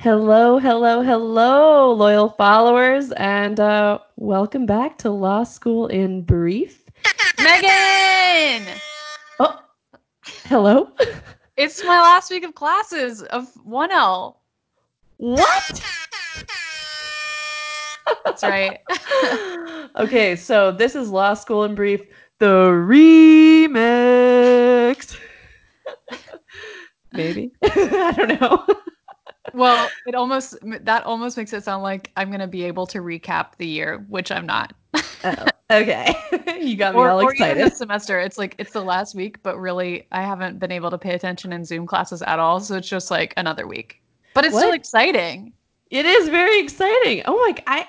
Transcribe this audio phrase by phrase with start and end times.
[0.00, 6.84] Hello, hello, hello, loyal followers, and uh, welcome back to Law School in Brief.
[7.42, 8.64] Megan!
[9.40, 9.60] Oh,
[10.44, 10.92] hello.
[11.56, 14.36] It's my last week of classes of 1L.
[15.16, 15.84] What?
[18.24, 18.78] That's right.
[19.96, 22.02] okay, so this is Law School in Brief,
[22.38, 23.76] the remix.
[27.12, 27.50] Maybe.
[27.64, 28.64] I don't know.
[29.54, 32.98] Well, it almost that almost makes it sound like I'm going to be able to
[32.98, 34.74] recap the year, which I'm not.
[35.24, 36.14] oh, okay.
[36.60, 37.58] you got me or, all or excited.
[37.58, 40.90] even this semester, it's like it's the last week, but really I haven't been able
[40.90, 44.00] to pay attention in Zoom classes at all, so it's just like another week.
[44.34, 45.52] But it's still exciting.
[45.90, 47.22] It is very exciting.
[47.26, 47.86] Oh my I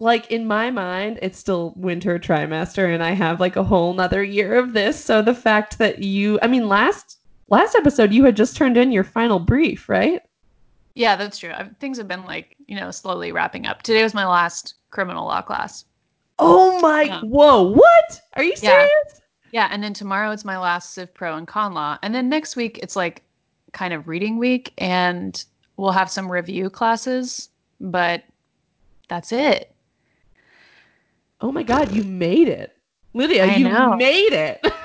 [0.00, 4.22] like in my mind it's still winter trimester and I have like a whole nother
[4.22, 5.02] year of this.
[5.02, 8.92] So the fact that you I mean last last episode you had just turned in
[8.92, 10.22] your final brief, right?
[11.00, 11.50] Yeah, that's true.
[11.52, 13.82] i things have been like, you know, slowly wrapping up.
[13.82, 15.86] Today was my last criminal law class.
[16.38, 17.22] Oh my Yeah.
[17.22, 18.20] whoa, what?
[18.34, 18.58] Are you Yeah.
[18.58, 19.22] serious?
[19.50, 22.54] Yeah, and then tomorrow it's my last Civ Pro and Con Law, and then next
[22.54, 23.22] week it's like
[23.72, 25.42] kind of reading week, and
[25.78, 27.48] we'll have some review classes,
[27.80, 28.22] but
[29.08, 29.74] that's it.
[31.40, 32.76] Oh my god, you made it.
[33.14, 33.96] Lydia, I you know.
[33.96, 34.66] made it.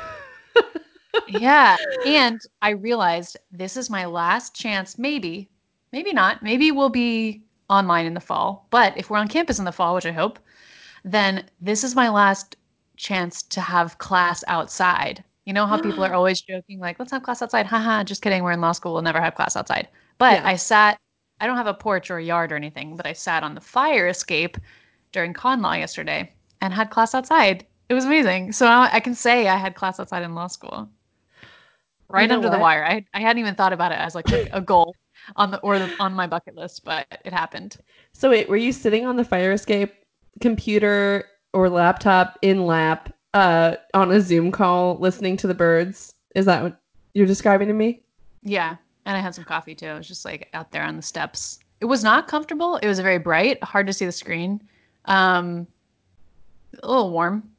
[1.27, 1.75] Yeah,
[2.05, 4.97] and I realized this is my last chance.
[4.97, 5.49] Maybe,
[5.95, 6.43] maybe not.
[6.43, 9.95] Maybe we'll be online in the fall, but if we're on campus in the fall,
[9.95, 10.37] which I hope,
[11.05, 12.57] then this is my last
[12.97, 15.23] chance to have class outside.
[15.45, 17.65] You know how people are always joking, like, let's have class outside.
[17.65, 18.43] Haha, just kidding.
[18.43, 18.91] We're in law school.
[18.91, 19.87] We'll never have class outside.
[20.17, 20.49] But Yeah.
[20.49, 20.99] I sat,
[21.39, 23.61] I don't have a porch or a yard or anything, but I sat on the
[23.61, 24.57] fire escape
[25.13, 27.65] during con law yesterday and had class outside.
[27.87, 28.51] It was amazing.
[28.51, 30.89] So now I can say I had class outside in law school.
[32.09, 32.83] Right know under the wire.
[32.85, 34.93] I, I hadn't even thought about it as like a, a goal
[35.35, 37.77] on the or the, on my bucket list, but it happened.
[38.13, 39.93] So wait, were you sitting on the fire escape
[40.41, 46.13] computer or laptop in lap uh on a Zoom call listening to the birds?
[46.35, 46.79] Is that what
[47.13, 48.01] you're describing to me?
[48.43, 48.75] Yeah,
[49.05, 49.87] and I had some coffee too.
[49.87, 51.59] I was just like out there on the steps.
[51.81, 52.77] It was not comfortable.
[52.77, 54.61] It was very bright, hard to see the screen.
[55.05, 55.67] Um,
[56.81, 57.49] a little warm,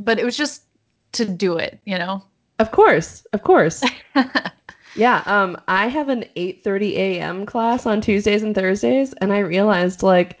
[0.00, 0.64] but it was just
[1.12, 2.22] to do it, you know.
[2.58, 3.82] Of course, of course.
[4.94, 7.46] Yeah, um I have an 8:30 a.m.
[7.46, 10.40] class on Tuesdays and Thursdays and I realized like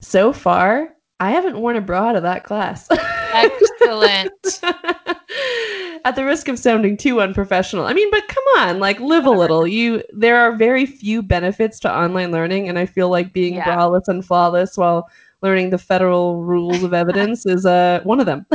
[0.00, 2.88] so far I haven't worn a bra to that class.
[3.32, 4.60] Excellent.
[6.04, 7.86] At the risk of sounding too unprofessional.
[7.86, 9.66] I mean, but come on, like live a little.
[9.68, 13.64] You there are very few benefits to online learning and I feel like being Yeah.
[13.64, 15.08] braless and flawless while
[15.42, 18.46] learning the federal rules of evidence is uh one of them.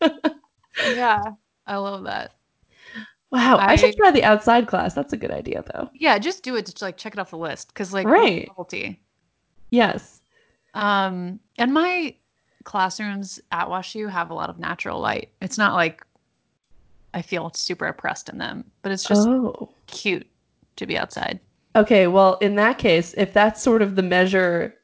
[0.94, 1.32] yeah,
[1.66, 2.34] I love that.
[3.30, 4.94] Wow, I, should try the outside class.
[4.94, 5.88] That's a good idea though.
[5.94, 8.48] Yeah, just do it to like check it off the list because like Right.
[8.48, 9.00] novelty.
[9.70, 10.20] Yes.
[10.74, 12.14] Um, and my
[12.64, 15.30] classrooms at WashU have a lot of natural light.
[15.40, 16.04] It's not like
[17.14, 19.70] I feel super oppressed in them, but it's just oh.
[19.86, 20.26] cute
[20.76, 21.40] to be outside.
[21.76, 24.74] Okay, well, in that case, if that's sort of the measure,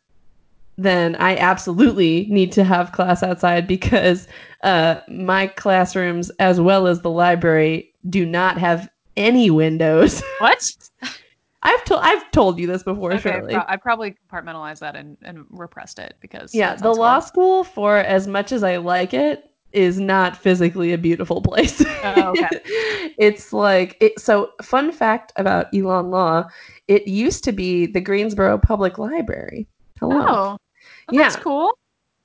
[0.78, 4.28] then I absolutely need to have class outside because
[4.62, 10.22] uh, my classrooms, as well as the library, do not have any windows.
[10.38, 10.62] What?
[11.62, 13.54] I've told I've told you this before, Okay, surely.
[13.54, 17.96] pro- I probably compartmentalized that and, and repressed it because yeah, the law school, for
[17.96, 21.82] as much as I like it, is not physically a beautiful place.
[22.04, 22.60] Oh, okay.
[23.18, 24.52] it's like it, so.
[24.62, 26.44] Fun fact about Elon Law:
[26.86, 29.66] it used to be the Greensboro Public Library.
[29.98, 30.18] Hello.
[30.20, 30.58] Oh, well,
[31.10, 31.42] that's Yeah.
[31.42, 31.76] cool.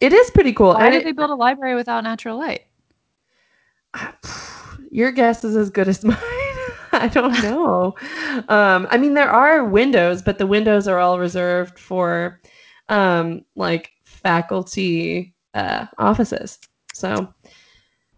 [0.01, 0.73] It is pretty cool.
[0.73, 2.65] Why and did it- they build a library without natural light?
[4.91, 6.17] Your guess is as good as mine.
[6.93, 7.95] I don't know.
[8.49, 12.39] um, I mean, there are windows, but the windows are all reserved for
[12.89, 16.59] um, like faculty uh, offices.
[16.93, 17.33] So,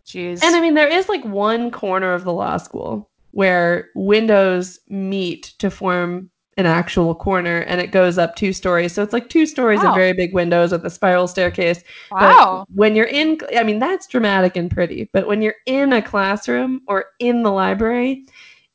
[0.06, 0.44] Jeez.
[0.44, 5.54] and I mean, there is like one corner of the law school where windows meet
[5.60, 8.94] to form an actual corner and it goes up two stories.
[8.94, 11.84] So it's like two stories of very big windows with a spiral staircase.
[12.12, 12.66] But wow.
[12.74, 15.10] when you're in, I mean, that's dramatic and pretty.
[15.14, 18.26] But when you're in a classroom or in the library,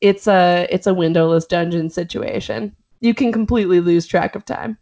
[0.00, 2.74] it's a it's a windowless dungeon situation.
[3.00, 4.76] You can completely lose track of time.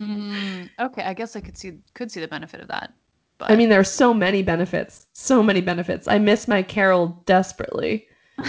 [0.00, 2.92] Mm, okay, I guess I could see could see the benefit of that.
[3.40, 5.06] But I mean, there are so many benefits.
[5.14, 6.06] So many benefits.
[6.06, 8.06] I miss my carrel desperately.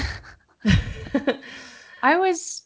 [2.03, 2.63] I was,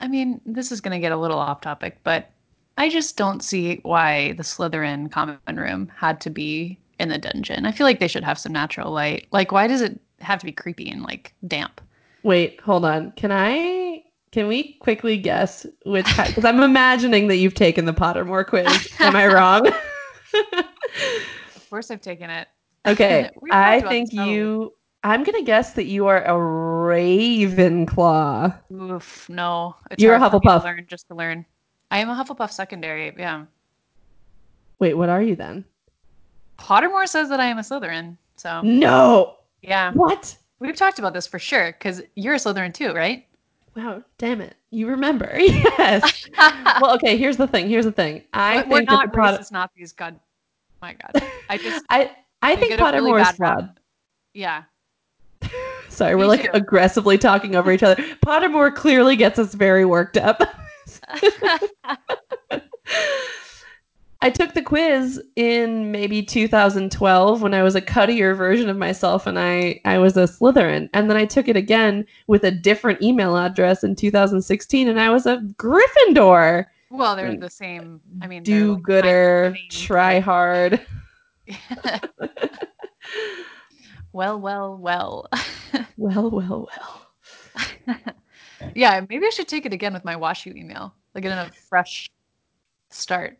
[0.00, 2.30] I mean, this is going to get a little off topic, but
[2.78, 7.66] I just don't see why the Slytherin common room had to be in the dungeon.
[7.66, 9.26] I feel like they should have some natural light.
[9.32, 11.80] Like, why does it have to be creepy and like damp?
[12.22, 13.12] Wait, hold on.
[13.12, 14.02] Can I
[14.32, 16.06] Can we quickly guess which?
[16.16, 18.88] Because I'm imagining that you've taken the Pottermore quiz.
[19.00, 19.66] Am I wrong?
[19.66, 22.48] of course, I've taken it.
[22.86, 24.74] Okay, I think you.
[25.02, 28.54] I'm gonna guess that you are a Ravenclaw.
[28.72, 29.76] Oof, no.
[29.90, 30.64] It's You're a hard for me to Hufflepuff.
[30.64, 31.46] Learn just to learn.
[31.90, 33.12] I am a Hufflepuff secondary.
[33.16, 33.44] Yeah.
[34.78, 35.64] Wait, what are you then?
[36.58, 38.16] Pottermore says that I am a Slytherin.
[38.36, 39.36] So No.
[39.62, 40.36] yeah, What?
[40.58, 43.26] we've talked about this for sure because you're a Slytherin too, right?
[43.76, 44.56] Wow, damn it.
[44.70, 45.32] You remember.
[45.38, 46.28] Yes.
[46.80, 47.68] well, okay, here's the thing.
[47.68, 48.22] Here's the thing.
[48.34, 49.92] I we're think that not the racist Nazis.
[49.92, 50.18] God,
[50.82, 51.22] my God.
[51.48, 52.10] I just I
[52.42, 53.78] I think a really is flawed.
[54.34, 54.64] yeah.
[55.90, 56.50] Sorry, we're Me like too.
[56.54, 57.96] aggressively talking over each other.
[58.26, 60.40] Pottermore clearly gets us very worked up.
[64.22, 69.26] I took the quiz in maybe 2012 when I was a cuttier version of myself
[69.26, 70.90] and I, I was a Slytherin.
[70.92, 75.08] And then I took it again with a different email address in 2016 and I
[75.08, 76.66] was a Gryffindor.
[76.90, 77.98] well, they're the same.
[78.20, 80.86] I mean, Do gooder, kind of the same, try like- hard.
[84.12, 85.28] well, well, well.
[85.96, 87.96] Well, well, well.
[88.74, 92.10] yeah, maybe I should take it again with my WashU email, like in a fresh
[92.88, 93.36] start.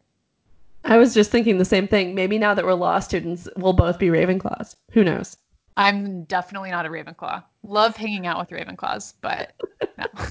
[0.85, 2.15] I was just thinking the same thing.
[2.15, 4.77] Maybe now that we're law students, we'll both be Ravenclaws.
[4.93, 5.39] Who knows?
[5.79, 7.43] I'm definitely not a Ravenclaw.
[7.63, 9.55] Love hanging out with Ravenclaws, but
[9.97, 10.05] no.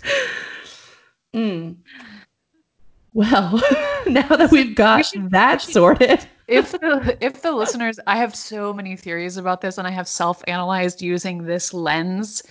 [1.33, 1.75] Mm.
[3.13, 3.61] Well,
[4.07, 8.73] now that we've got should- that sorted, if the if the listeners, I have so
[8.73, 12.43] many theories about this, and I have self-analyzed using this lens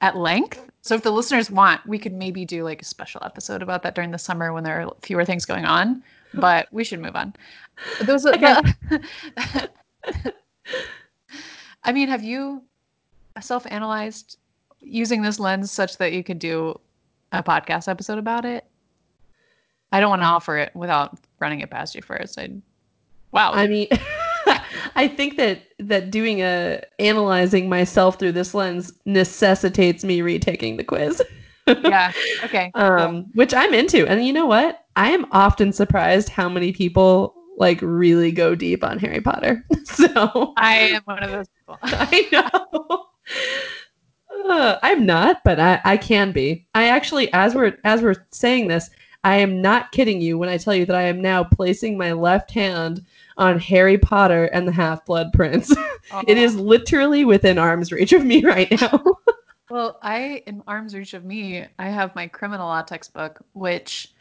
[0.00, 0.70] at length.
[0.82, 3.94] So if the listeners want, we could maybe do like a special episode about that
[3.94, 6.02] during the summer when there are fewer things going on.
[6.34, 7.32] But we should move on.
[8.02, 9.00] Those are the,
[11.84, 12.62] I mean, have you
[13.40, 14.36] self-analyzed
[14.80, 16.78] using this lens such that you could do
[17.32, 18.66] a podcast episode about it?
[19.94, 22.36] I don't want to offer it without running it past you first.
[22.36, 22.50] I
[23.30, 23.52] wow.
[23.52, 23.86] I mean,
[24.96, 30.82] I think that that doing a analyzing myself through this lens necessitates me retaking the
[30.82, 31.22] quiz.
[31.68, 32.10] yeah.
[32.42, 32.72] Okay.
[32.74, 32.82] cool.
[32.82, 34.04] um, which I'm into.
[34.08, 34.84] And you know what?
[34.96, 39.64] I am often surprised how many people like really go deep on Harry Potter.
[39.84, 41.78] so I am one of those people.
[41.84, 43.06] I know.
[44.50, 46.66] Uh, I'm not, but I, I can be.
[46.74, 48.90] I actually, as we're as we're saying this,
[49.24, 52.12] I am not kidding you when I tell you that I am now placing my
[52.12, 53.04] left hand
[53.38, 55.74] on Harry Potter and the Half Blood Prince.
[56.28, 59.02] it is literally within arm's reach of me right now.
[59.70, 64.12] Well, I, in arm's reach of me, I have my criminal law textbook, which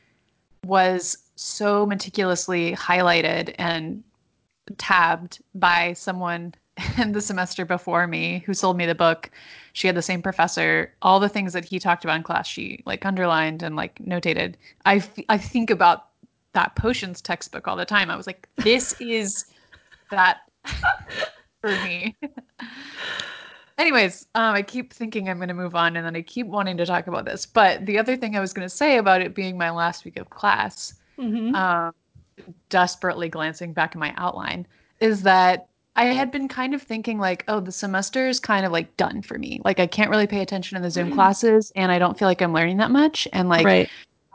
[0.65, 4.03] was so meticulously highlighted and
[4.77, 6.53] tabbed by someone
[6.97, 9.29] in the semester before me who sold me the book.
[9.73, 10.93] She had the same professor.
[11.01, 14.55] All the things that he talked about in class, she like underlined and like notated.
[14.85, 16.07] I, f- I think about
[16.53, 18.09] that potions textbook all the time.
[18.09, 19.45] I was like, this is
[20.11, 20.41] that
[21.61, 22.15] for me.
[23.79, 26.77] Anyways, um, I keep thinking I'm going to move on and then I keep wanting
[26.77, 27.45] to talk about this.
[27.45, 30.17] But the other thing I was going to say about it being my last week
[30.17, 31.55] of class, Mhm.
[31.55, 31.93] um,
[32.69, 34.67] desperately glancing back at my outline,
[34.99, 38.71] is that I had been kind of thinking like, oh, the semester is kind of
[38.71, 39.61] like done for me.
[39.63, 42.41] Like I can't really pay attention in the Zoom classes and I don't feel like
[42.41, 43.27] I'm learning that much.
[43.31, 43.89] And like right.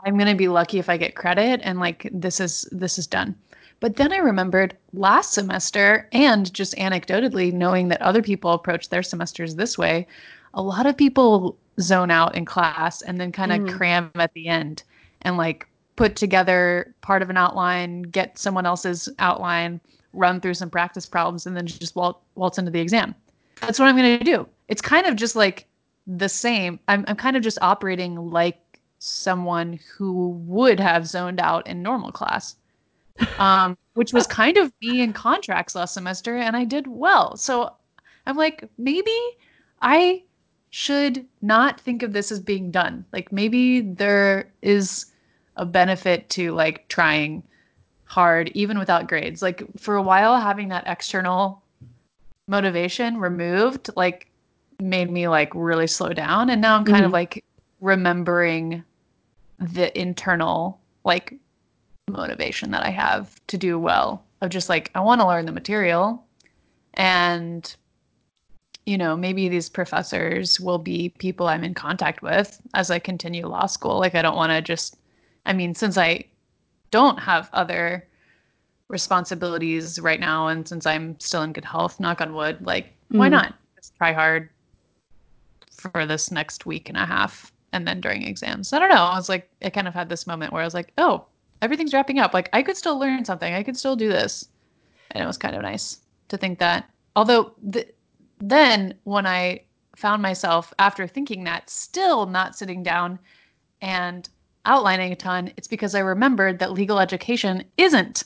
[0.05, 3.35] I'm gonna be lucky if I get credit and like this is this is done.
[3.81, 9.03] But then I remembered last semester and just anecdotally knowing that other people approach their
[9.03, 10.07] semesters this way,
[10.53, 13.77] a lot of people zone out in class and then kind of Mhm.
[13.77, 14.83] cram at the end
[15.21, 19.81] and like put together part of an outline, get someone else's outline,
[20.13, 23.15] run through some practice problems, and then just waltz, waltz into the exam.
[23.61, 24.47] That's what I'm going to do.
[24.67, 25.67] It's kind of just like
[26.07, 26.79] the same.
[26.87, 32.11] I'm, I'm kind of just operating like someone who would have zoned out in normal
[32.11, 32.55] class,
[33.39, 37.35] um, which was kind of me in contracts last semester, and I did well.
[37.37, 37.73] So
[38.25, 39.17] I'm like, maybe
[39.81, 40.23] I
[40.71, 43.05] should not think of this as being done.
[43.11, 45.07] Like maybe there is
[45.55, 47.43] a benefit to like trying
[48.09, 49.41] hard even without grades.
[49.41, 51.61] Like for a while having that external
[52.47, 54.27] motivation removed like
[54.81, 57.13] made me like really slow down and now I'm kind of Mhm.
[57.13, 57.45] like
[57.79, 58.83] remembering
[59.59, 61.35] the internal like
[62.09, 65.51] motivation that I have to do well of just like I want to learn the
[65.51, 66.25] material
[66.95, 67.75] and
[68.87, 73.45] you know maybe these professors will be people I'm in contact with as I continue
[73.47, 74.97] law school like I don't want to just
[75.45, 76.25] I mean since I
[76.91, 78.07] don't have other
[78.87, 83.27] responsibilities right now and since I'm still in good health knock on wood like why
[83.27, 83.31] Mhm.
[83.31, 84.49] not just try hard
[85.71, 88.73] for this next week and a half and then during exams.
[88.73, 88.95] I don't know.
[89.03, 91.25] I was like, I kind of had this moment where I was like, oh,
[91.61, 92.33] everything's wrapping up.
[92.33, 93.53] Like I could still learn something.
[93.53, 94.49] I could still do this.
[95.11, 96.89] And it was kind of nice to think that.
[97.15, 97.93] Although th-
[98.39, 99.61] then when I
[99.95, 103.19] found myself after thinking that still not sitting down
[103.81, 104.29] and
[104.69, 108.23] outlining a ton, it's because I remembered that legal education isn't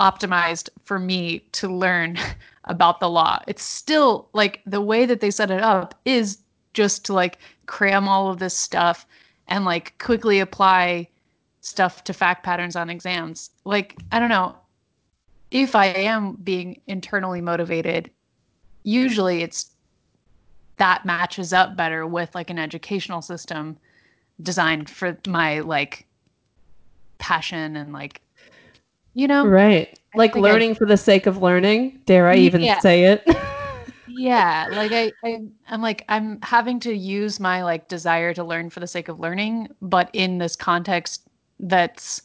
[0.00, 2.18] optimized for me to learn
[2.64, 3.40] about the law.
[3.46, 6.38] It's still like the way that they set it up is
[6.74, 9.06] just to like cram all of this stuff
[9.46, 11.08] and like quickly apply
[11.60, 13.50] stuff to fact patterns on exams.
[13.64, 14.56] Like, I don't know.
[15.52, 18.10] If I am being internally motivated,
[18.82, 19.70] usually it's
[20.78, 23.76] that matches up better with like an educational system
[24.42, 26.06] designed for my like
[27.18, 28.20] passion and like
[29.14, 29.98] you know Right.
[30.14, 32.00] Like think I- learning for the sake of learning.
[32.06, 32.78] Dare I even Yeah.
[32.80, 33.24] say it?
[34.08, 38.68] yeah like I, I i'm like i'm having to use my like desire to learn
[38.68, 41.26] for the sake of learning but in this context
[41.60, 42.22] that's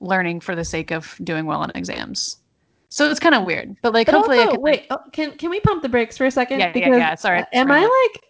[0.00, 2.36] learning for the sake of doing well on exams
[2.90, 5.32] so it's kind of weird but like But hopefully also, i can wait, oh, can
[5.38, 6.58] can we pump the brakes for a second?
[6.58, 7.70] Yeah, yeah, yeah, sorry, am.
[7.70, 8.22] I like,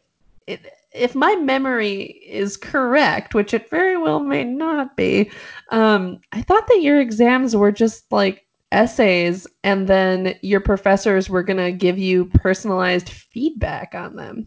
[0.47, 5.31] it, if my memory is correct, which it very well may not be,
[5.71, 11.43] um, I thought that your exams were just like essays, and then your professors were
[11.43, 14.47] gonna give you personalized feedback on them.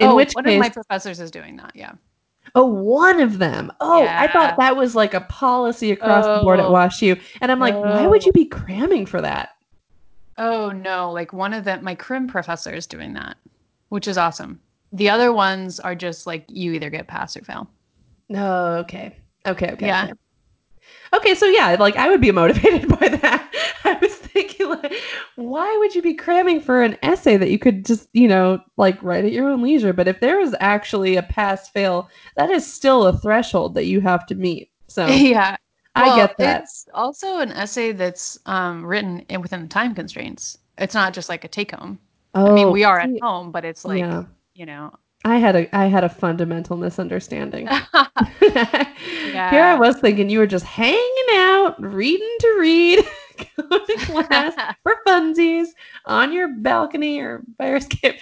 [0.00, 1.92] In oh, which one case, of my professors is doing that yeah
[2.54, 3.72] Oh, one of them.
[3.80, 6.72] Oh, I thought that was like a policy across the board at Oh.
[6.72, 7.20] WashU.
[7.40, 9.50] And I'm like, why would you be cramming for that?
[10.36, 13.36] Oh no, like one of them, my crim professor is doing that,
[13.88, 14.60] which is awesome.
[14.94, 17.68] The other ones are just like you either get pass or fail.
[18.28, 19.16] No, okay.
[19.46, 19.86] Okay, okay.
[19.86, 20.04] Yeah.
[20.04, 20.12] Okay.
[21.12, 23.52] Okay, so yeah, like I would be motivated by that.
[23.84, 24.94] I was thinking like
[25.36, 29.02] why would you be cramming for an essay that you could just, you know, like
[29.02, 29.92] write at your own leisure?
[29.92, 34.00] But if there is actually a pass fail, that is still a threshold that you
[34.00, 34.70] have to meet.
[34.88, 35.56] So yeah.
[35.96, 36.62] I Well, get that.
[36.62, 40.58] It's also an essay that's um, written in, within the time constraints.
[40.78, 42.00] It's not just like a take home.
[42.34, 44.24] Oh, I mean, we are at home, but it's like, yeah.
[44.54, 44.92] You know.
[45.26, 47.66] I had a I had a fundamental misunderstanding.
[47.66, 48.04] yeah.
[49.50, 53.04] Here I was thinking you were just hanging out, reading to read,
[53.68, 55.68] going to class for funsies
[56.04, 58.16] on your balcony or by your escape.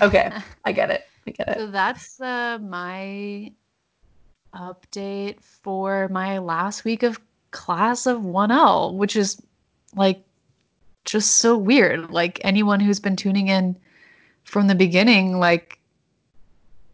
[0.00, 0.32] Okay,
[0.64, 1.02] I get it.
[1.26, 1.58] I get it.
[1.58, 3.52] So that's uh, my
[4.54, 9.40] update for my last week of class of 1L, which is
[9.94, 10.24] like
[11.04, 12.10] just so weird.
[12.10, 13.76] Like anyone who's been tuning in
[14.44, 15.78] from the beginning, like,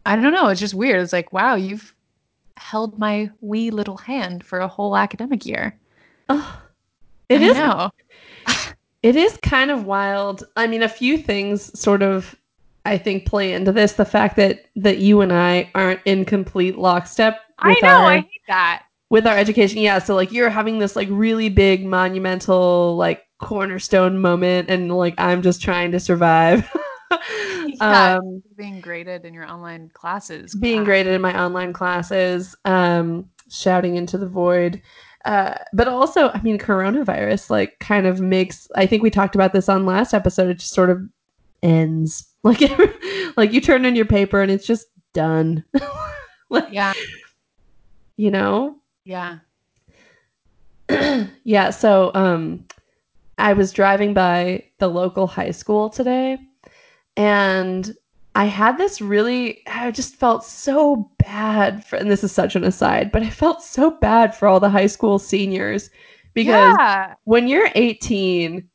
[0.05, 1.01] I don't know, it's just weird.
[1.01, 1.93] It's like, wow, you've
[2.57, 5.77] held my wee little hand for a whole academic year.
[6.29, 6.61] Oh,
[7.29, 7.57] it I is.
[7.57, 7.89] know.
[9.01, 10.43] It is kind of wild.
[10.57, 12.35] I mean, a few things sort of,
[12.83, 13.93] I think, play into this.
[13.93, 17.39] The fact that that you and I aren't in complete lockstep.
[17.59, 18.83] I know, our- I hate that.
[19.09, 24.17] with our education yeah so like you're having this like really big monumental like cornerstone
[24.17, 26.69] moment and like i'm just trying to survive
[27.11, 30.55] Yeah, um being graded in your online classes.
[30.55, 34.81] being graded in my online classes um shouting into the void
[35.25, 39.53] uh but also i mean coronavirus like kind of makes i think we talked about
[39.53, 41.01] this on last episode it just sort of
[41.63, 42.61] ends like
[43.37, 45.63] like you turn in your paper and it's just done
[46.49, 46.93] like Yeah,
[48.17, 48.75] you know
[49.05, 49.39] yeah.
[51.43, 52.65] yeah, so um
[53.37, 56.37] I was driving by the local high school today
[57.19, 57.97] and
[58.35, 62.63] I had this really I just felt so bad for and this is such an
[62.63, 65.89] aside, but I felt so bad for all the high school seniors
[66.33, 67.15] because yeah.
[67.25, 68.65] when you're 18,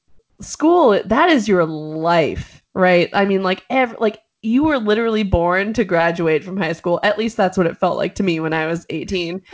[0.40, 3.08] school that is your life, right?
[3.14, 7.00] I mean like every like you were literally born to graduate from high school.
[7.02, 9.42] At least that's what it felt like to me when I was 18.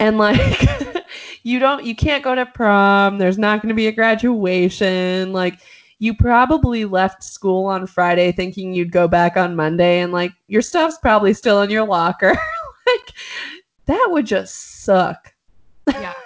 [0.00, 0.68] And like
[1.44, 5.60] you don't you can't go to prom, there's not going to be a graduation, like
[5.98, 10.62] you probably left school on Friday thinking you'd go back on Monday and like your
[10.62, 12.30] stuff's probably still in your locker.
[12.86, 13.12] like
[13.86, 15.32] that would just suck.
[15.88, 16.14] Yeah.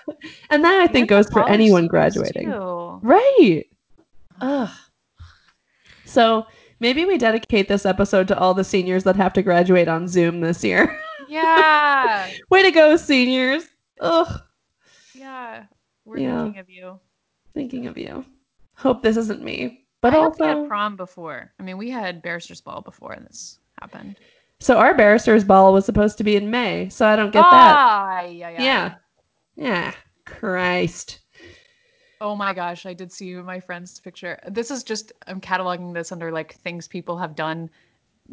[0.50, 2.50] And that I think Even goes for anyone graduating.
[2.50, 2.98] too.
[3.02, 3.64] Right.
[4.40, 4.70] Ugh.
[6.06, 6.46] So
[6.80, 10.40] maybe we dedicate this episode to all the seniors that have to graduate on Zoom
[10.40, 10.98] this year.
[11.28, 12.30] Yeah.
[12.48, 13.64] Way to go, seniors.
[14.00, 14.40] Ugh.
[15.14, 15.64] Yeah.
[16.06, 16.44] We're Yeah.
[16.44, 17.00] thinking of you.
[17.52, 18.25] Thinking of you.
[18.78, 19.85] Hope this isn't me.
[20.00, 21.52] But I hope also, we had prom before.
[21.58, 24.16] I mean, we had Barrister's Ball before this happened.
[24.61, 27.76] so our barrister's ball was supposed to be in May, so I don't get that.
[27.76, 28.62] Ah, yeah, yeah.
[28.62, 28.94] Yeah.
[29.56, 29.94] Yeah.
[30.26, 31.20] Christ.
[32.20, 34.38] Oh my gosh, I did see my friend's picture.
[34.49, 37.70] This is just I'm cataloging this under like things people have done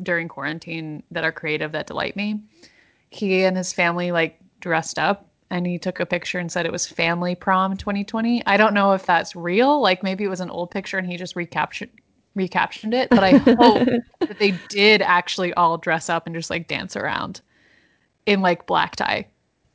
[0.03, 2.41] during quarantine that are creative that delight me.
[3.09, 6.71] he and his family like dressed up and he took a picture and said it
[6.71, 8.45] was family prom 2020.
[8.45, 9.79] I don't know if that's real.
[9.79, 11.89] Like maybe it was an old picture and he just recaptured
[12.37, 13.87] recaptioned it, but I hope
[14.19, 17.39] that they did actually all dress up and just like dance around
[18.25, 19.27] in like black tie.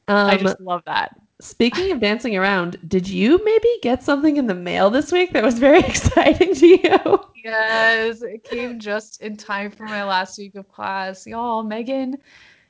[0.07, 1.17] Um, I just love that.
[1.41, 5.43] Speaking of dancing around, did you maybe get something in the mail this week that
[5.43, 7.21] was very exciting to you?
[7.43, 11.27] Yes, it came just in time for my last week of class.
[11.27, 12.19] Y'all, Megan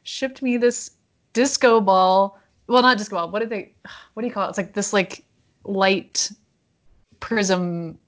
[0.05, 0.93] shipped me this
[1.33, 2.39] disco ball.
[2.71, 3.31] Well, not disco ball.
[3.31, 3.73] What do they?
[4.15, 4.51] What do you call it?
[4.51, 5.25] It's like this like
[5.65, 6.31] light
[7.19, 7.99] prism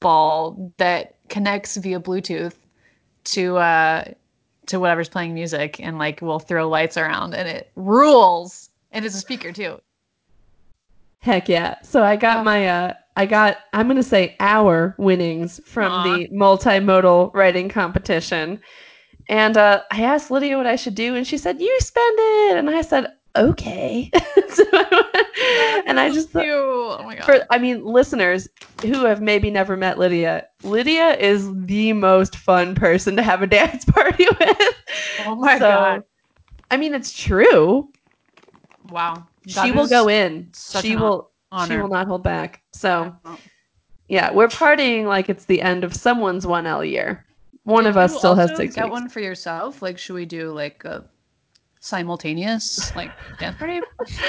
[0.00, 2.54] ball that connects via Bluetooth
[3.24, 4.04] to uh
[4.66, 8.70] to whatever's playing music and like will throw lights around and it rules.
[8.92, 9.80] And it's a speaker too.
[11.20, 11.76] Heck yeah.
[11.82, 12.44] So I got Oh.
[12.44, 16.02] my uh I got I'm going to say our winnings from Aw.
[16.04, 18.60] the multimodal writing competition.
[19.28, 22.56] And uh I asked Lydia what I should do and she said you spend it
[22.58, 23.06] and I said
[23.36, 24.10] okay.
[24.48, 24.64] so
[25.86, 27.24] and I just thought- Oh my god.
[27.24, 28.48] for I mean listeners
[28.82, 33.46] who have maybe never met Lydia, Lydia is the most fun person to have a
[33.46, 34.74] dance party with.
[35.26, 36.04] oh my So, god.
[36.70, 37.88] I mean it's true.
[38.90, 39.26] Wow.
[39.46, 40.50] she will go in.
[40.80, 41.30] She will
[41.66, 42.62] she will not hold back.
[42.72, 43.14] So
[44.08, 47.24] Yeah, we're partying like it's the end of someone's 1L year.
[47.64, 48.92] One of us still has six Get weeks.
[48.92, 49.80] one for yourself.
[49.80, 51.04] Like, should we do like a
[51.84, 53.80] simultaneous like dance party?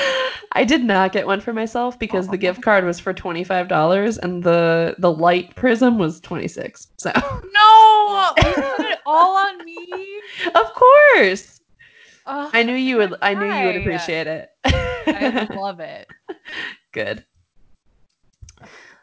[0.51, 3.67] I did not get one for myself because the gift card was for twenty five
[3.67, 6.88] dollars and the the light prism was twenty six.
[6.97, 10.21] So No, you put it all on me.
[10.55, 11.62] of course,
[12.25, 13.15] I knew you would.
[13.21, 14.50] I knew you would appreciate it.
[14.65, 16.07] I love it.
[16.91, 17.25] Good.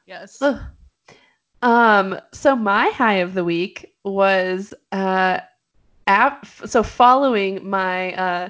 [0.06, 0.42] Yes.
[1.62, 2.20] Um.
[2.32, 5.40] So my high of the week was uh,
[6.06, 6.46] app.
[6.46, 8.48] So following my uh,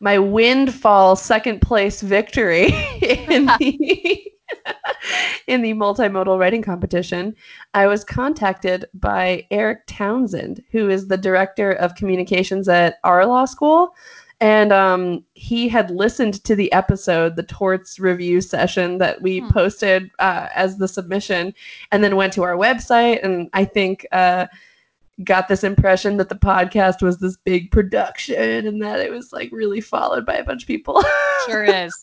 [0.00, 2.66] my windfall second place victory
[3.02, 4.32] in the
[5.46, 7.34] in the multimodal writing competition,
[7.74, 13.44] I was contacted by Eric Townsend, who is the director of communications at our law
[13.44, 13.94] school.
[14.40, 19.48] And um, he had listened to the episode, the torts review session that we Hmm.
[19.48, 21.52] posted uh, as the submission,
[21.90, 23.24] and then went to our website.
[23.24, 24.46] And I think uh,
[25.24, 29.50] got this impression that the podcast was this big production and that it was like
[29.52, 31.02] really followed by a bunch of people.
[31.46, 31.94] Sure is.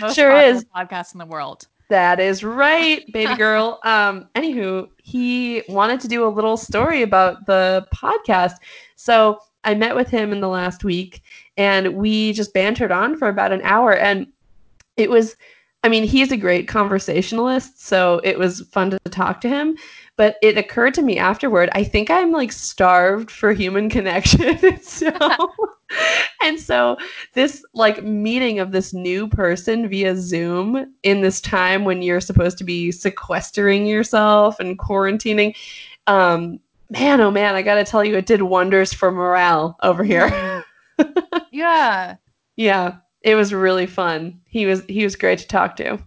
[0.00, 0.64] Most Sure is.
[0.64, 1.66] Podcast in the world.
[1.88, 3.80] That is right, baby girl.
[3.84, 8.54] Um, anywho, he wanted to do a little story about the podcast.
[8.96, 11.22] So I met with him in the last week
[11.56, 13.94] and we just bantered on for about an hour.
[13.94, 14.26] And
[14.96, 15.36] it was,
[15.82, 17.84] I mean, he's a great conversationalist.
[17.84, 19.76] So it was fun to talk to him.
[20.16, 24.80] But it occurred to me afterward, I think I'm like starved for human connection.
[24.82, 25.12] so,
[26.42, 26.96] and so
[27.32, 32.58] this like meeting of this new person via Zoom in this time when you're supposed
[32.58, 35.54] to be sequestering yourself and quarantining.
[36.06, 40.62] Um, man, oh man, I gotta tell you, it did wonders for morale over here.
[41.50, 42.16] Yeah.
[42.56, 44.40] yeah, it was really fun.
[44.46, 45.98] He was he was great to talk to.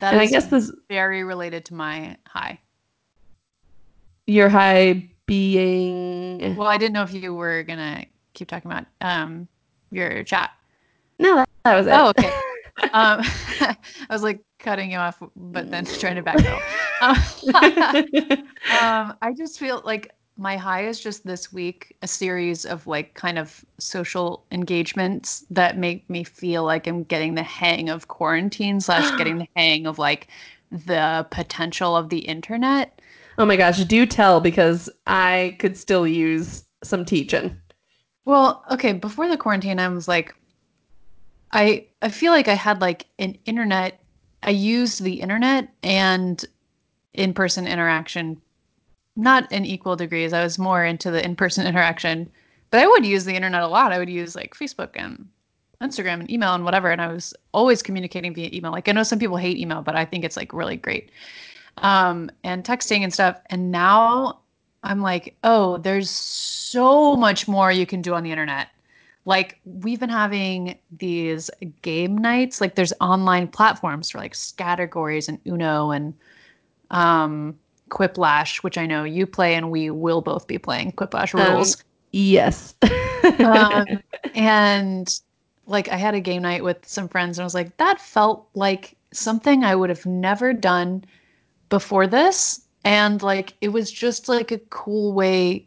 [0.00, 2.60] That and I guess this very related to my high.
[4.26, 8.04] your high being Well, I didn't know if you were gonna
[8.34, 9.48] keep talking about um
[9.90, 10.50] your chat.
[11.18, 11.92] no that, that was it.
[11.92, 12.30] Oh, okay.
[12.92, 13.20] um,
[13.60, 13.76] I
[14.10, 16.60] was like cutting you off, but then trying to backpedal.
[17.00, 17.16] Um,
[18.80, 23.14] um, I just feel like my high is just this week a series of like
[23.14, 28.80] kind of social engagements that make me feel like I'm getting the hang of quarantine
[28.80, 30.28] slash getting the hang of like
[30.70, 33.00] the potential of the internet.
[33.38, 37.56] oh my gosh, do tell because I could still use some teaching.
[38.24, 40.34] Well, okay, before the quarantine, I was like,
[41.52, 44.00] I I feel like I had like an internet.
[44.42, 46.44] I used the internet and
[47.14, 48.40] in-person interaction,
[49.16, 50.32] not in equal degrees.
[50.32, 52.30] I was more into the in-person interaction,
[52.70, 53.92] but I would use the internet a lot.
[53.92, 55.28] I would use like Facebook and
[55.80, 58.72] Instagram and email and whatever, and I was always communicating via email.
[58.72, 61.10] Like I know some people hate email, but I think it's like really great.
[61.78, 63.40] Um, and texting and stuff.
[63.50, 64.40] And now
[64.82, 68.68] I'm like, oh, there's so much more you can do on the internet.
[69.24, 71.50] Like we've been having these
[71.82, 72.60] game nights.
[72.60, 76.14] Like there's online platforms for like categories and Uno and
[76.90, 77.58] um,
[77.94, 81.82] Quiplash, which I know you play and we will both be playing Quiplash Um, rules.
[82.10, 82.74] Yes.
[83.38, 83.86] um,
[84.34, 85.20] and
[85.66, 88.48] like I had a game night with some friends and I was like, that felt
[88.54, 91.04] like something I would have never done
[91.68, 92.60] before this.
[92.84, 95.66] And like it was just like a cool way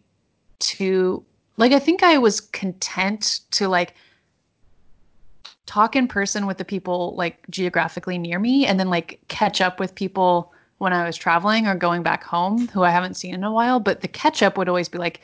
[0.60, 1.24] to
[1.56, 3.96] like I think I was content to like
[5.66, 9.80] talk in person with the people like geographically near me and then like catch up
[9.80, 13.44] with people when I was traveling or going back home who I haven't seen in
[13.44, 13.80] a while.
[13.80, 15.22] But the catch up would always be like,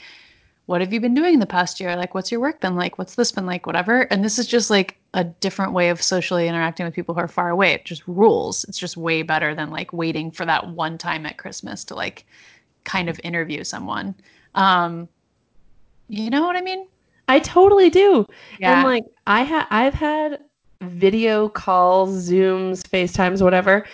[0.66, 1.96] what have you been doing the past year?
[1.96, 2.98] Like, what's your work been like?
[2.98, 3.66] What's this been like?
[3.66, 4.02] Whatever.
[4.04, 7.28] And this is just like a different way of socially interacting with people who are
[7.28, 7.74] far away.
[7.74, 8.63] It just rules.
[8.66, 12.26] It's just way better than like waiting for that one time at Christmas to like
[12.86, 14.16] kind of interview someone.
[14.56, 15.10] Um,
[16.08, 16.88] you know what I mean?
[17.28, 18.26] I totally do.
[18.60, 18.76] Yeah.
[18.80, 20.39] And like I ha I've had
[20.82, 23.86] video calls, Zooms, FaceTimes, whatever,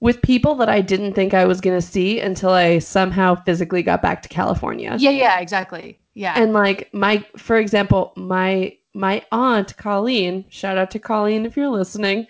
[0.00, 4.02] with people that I didn't think I was gonna see until I somehow physically got
[4.02, 4.96] back to California.
[4.98, 5.98] yeah, yeah, exactly.
[6.14, 6.34] Yeah.
[6.36, 11.68] And like my for example, my my aunt Colleen, shout out to Colleen if you're
[11.68, 12.26] listening,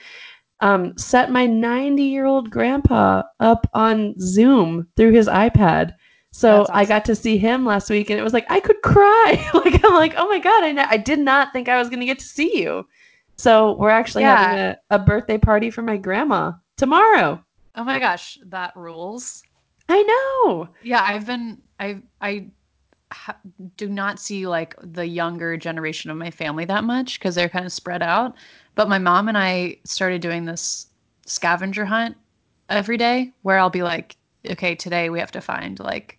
[0.60, 5.94] um, set my 90 year old grandpa up on Zoom through his iPad.
[6.32, 8.80] So That's I got to see him last week, and it was like I could
[8.82, 9.50] cry.
[9.54, 12.18] like I'm like, oh my god, I, I did not think I was gonna get
[12.18, 12.86] to see you.
[13.36, 14.36] So we're actually Yeah.
[14.36, 17.42] having a, a birthday party for my grandma tomorrow.
[17.80, 19.42] Oh my gosh, that rules.
[19.88, 20.68] I know.
[20.82, 22.46] Yeah, I've been I I
[23.10, 23.38] ha-
[23.76, 27.64] do not see like the younger generation of my family that much because they're kind
[27.64, 28.34] of spread out.
[28.74, 30.88] But my mom and I started doing this
[31.26, 32.16] scavenger hunt
[32.68, 34.16] every day where I'll be like,
[34.48, 36.18] okay, today we have to find like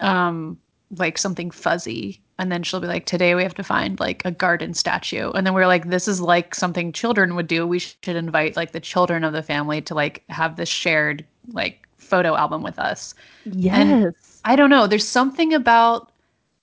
[0.00, 0.58] um
[0.96, 4.30] like something fuzzy and then she'll be like today we have to find like a
[4.30, 8.16] garden statue and then we're like this is like something children would do we should
[8.16, 12.62] invite like the children of the family to like have this shared like photo album
[12.62, 13.14] with us
[13.52, 14.40] Yes.
[14.44, 14.86] I don't know.
[14.86, 16.12] There's something about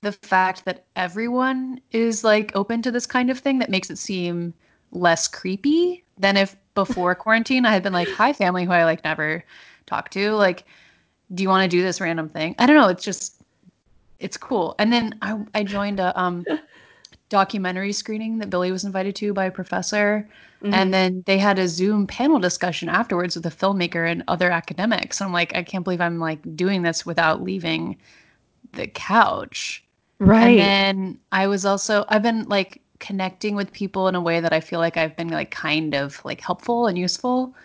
[0.01, 3.97] the fact that everyone is like open to this kind of thing that makes it
[3.97, 4.53] seem
[4.91, 9.03] less creepy than if before quarantine I had been like, "Hi, family who I like
[9.03, 9.43] never
[9.85, 10.31] talk to.
[10.31, 10.65] Like,
[11.33, 12.87] do you want to do this random thing?" I don't know.
[12.87, 13.42] It's just,
[14.19, 14.75] it's cool.
[14.79, 16.47] And then I I joined a um
[17.29, 20.29] documentary screening that Billy was invited to by a professor.
[20.61, 20.73] Mhm.
[20.73, 25.21] And then they had a Zoom panel discussion afterwards with a filmmaker and other academics.
[25.21, 27.97] And I'm like, I can't believe I'm like doing this without leaving
[28.73, 29.85] the couch.
[30.19, 30.39] right.
[30.41, 34.53] And then I was also I've been like connecting with people in a way that
[34.53, 37.55] I feel like I've been like kind of like helpful and useful.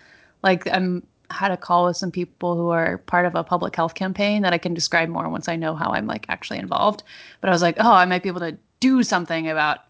[0.44, 3.94] Like I'm had a call with some people who are part of a public health
[3.94, 7.02] campaign that I can describe more once I know how I'm like actually involved.
[7.40, 9.80] But I was like, oh, I might be able to do something about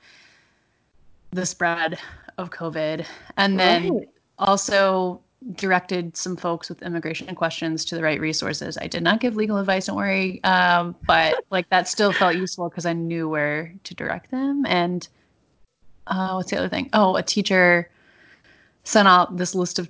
[1.30, 1.98] the spread
[2.38, 3.04] of COVID.
[3.36, 4.08] And then Right.
[4.38, 5.20] also
[5.54, 8.76] directed some folks with immigration questions to the right resources.
[8.76, 10.42] I did not give legal advice, don't worry.
[10.42, 14.64] Um, but like that still felt useful because I knew where to direct them.
[14.66, 15.06] And
[16.08, 16.90] uh, what's the other thing?
[16.92, 17.88] Oh, a teacher
[18.84, 19.88] sent out this list of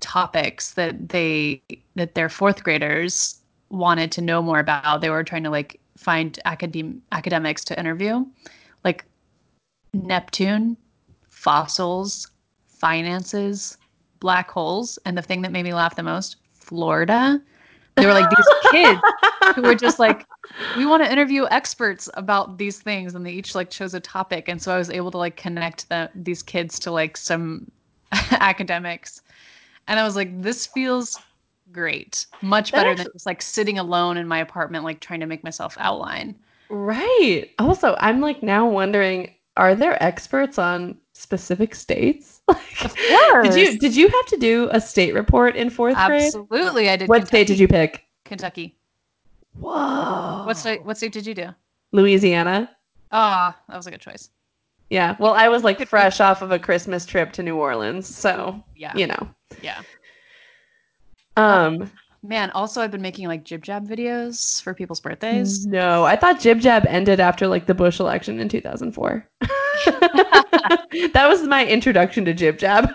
[0.00, 1.62] topics that they
[1.94, 5.00] that their fourth graders wanted to know more about.
[5.00, 8.24] They were trying to like find academ- academics to interview,
[8.84, 9.04] like
[9.92, 10.76] Neptune,
[11.28, 12.30] fossils,
[12.66, 13.78] finances,
[14.20, 17.40] black holes, and the thing that made me laugh the most, Florida.
[17.94, 19.00] They were like these kids
[19.54, 20.26] who were just like,
[20.76, 24.48] we want to interview experts about these things, and they each like chose a topic,
[24.48, 27.70] and so I was able to like connect the, these kids to like some
[28.12, 29.22] academics,
[29.88, 31.18] and I was like, this feels
[31.72, 35.26] great, much better actu- than just like sitting alone in my apartment, like trying to
[35.26, 36.34] make myself outline.
[36.68, 37.50] Right.
[37.58, 42.32] Also, I'm like now wondering, are there experts on specific states?
[42.48, 46.22] Like, Of Did you did you have to do a state report in fourth grade?
[46.22, 47.08] Absolutely, I did.
[47.08, 48.04] What state did you pick?
[48.24, 48.76] Kentucky.
[49.58, 50.44] Whoa.
[50.46, 50.84] What state?
[50.84, 51.48] What state did you do?
[51.92, 52.70] Louisiana.
[53.10, 54.30] Ah, that was a good choice.
[54.90, 55.16] Yeah.
[55.18, 58.94] Well, I was like fresh off of a Christmas trip to New Orleans, so Yeah,
[58.96, 59.28] you know.
[59.62, 59.82] yeah.
[61.36, 61.90] Um.
[62.22, 65.64] Man, also I've been making like jib jab videos for people's birthdays.
[65.64, 69.28] No, I thought Jib Jab ended after like the Bush election in 2004.
[69.40, 72.90] that was my introduction to Jib Jab.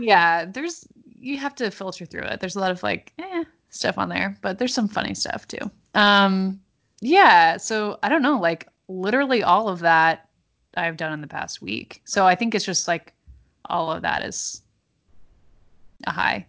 [0.00, 2.40] yeah, there's you have to filter through it.
[2.40, 5.70] There's a lot of like eh, stuff on there, but there's some funny stuff too.
[5.94, 6.60] Um,
[7.00, 7.56] yeah.
[7.56, 10.28] So I don't know, like literally all of that
[10.76, 12.00] I've done in the past week.
[12.04, 13.12] So I think it's just like
[13.66, 14.62] all of that is
[16.06, 16.46] a high.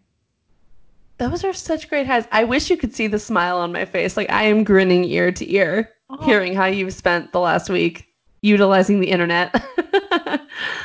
[1.18, 2.26] Those are such great highs.
[2.32, 4.18] I wish you could see the smile on my face.
[4.18, 5.92] Like I am grinning ear to ear,
[6.24, 8.08] hearing how you've spent the last week
[8.42, 9.54] utilizing the internet.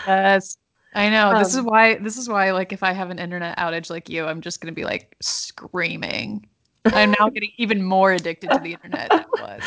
[0.07, 0.57] Yes.
[0.95, 1.37] I know.
[1.39, 4.09] this is Um, why this is why like if I have an internet outage like
[4.09, 6.47] you, I'm just gonna be like screaming.
[6.87, 9.63] I'm now getting even more addicted to the internet than I was.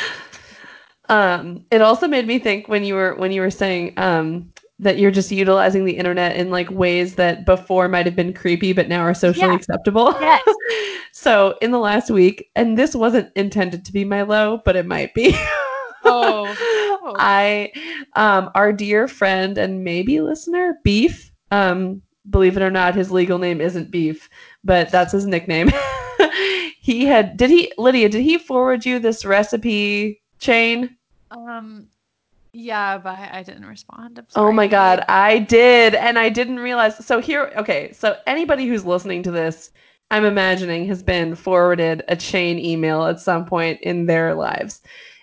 [1.09, 4.97] Um, it also made me think when you were when you were saying um, that
[4.99, 8.87] you're just utilizing the internet in like ways that before might have been creepy but
[8.87, 9.55] now are socially Yeah.
[9.55, 10.15] acceptable.
[10.21, 10.43] Yes.
[11.11, 14.85] so in the last week, and this wasn't intended to be my low, but it
[14.85, 15.35] might be.
[16.05, 16.55] Oh.
[17.03, 17.13] no.
[17.19, 17.71] I,
[18.15, 21.31] um, our dear friend and maybe listener, Beef.
[21.51, 24.29] Um, believe it or not, his legal name isn't Beef,
[24.63, 25.71] but that's his nickname.
[26.79, 27.35] he had.
[27.35, 28.07] Did he, Lydia?
[28.09, 30.95] Did he forward you this recipe chain?
[31.31, 31.87] Um,
[32.53, 34.21] yeah, but I didn't respond.
[34.35, 37.05] Oh my god, I did, and I didn't realize.
[37.05, 39.71] So here, okay, so anybody who's listening to this,
[40.09, 44.81] I'm imagining has been forwarded a chain email at some point in their lives,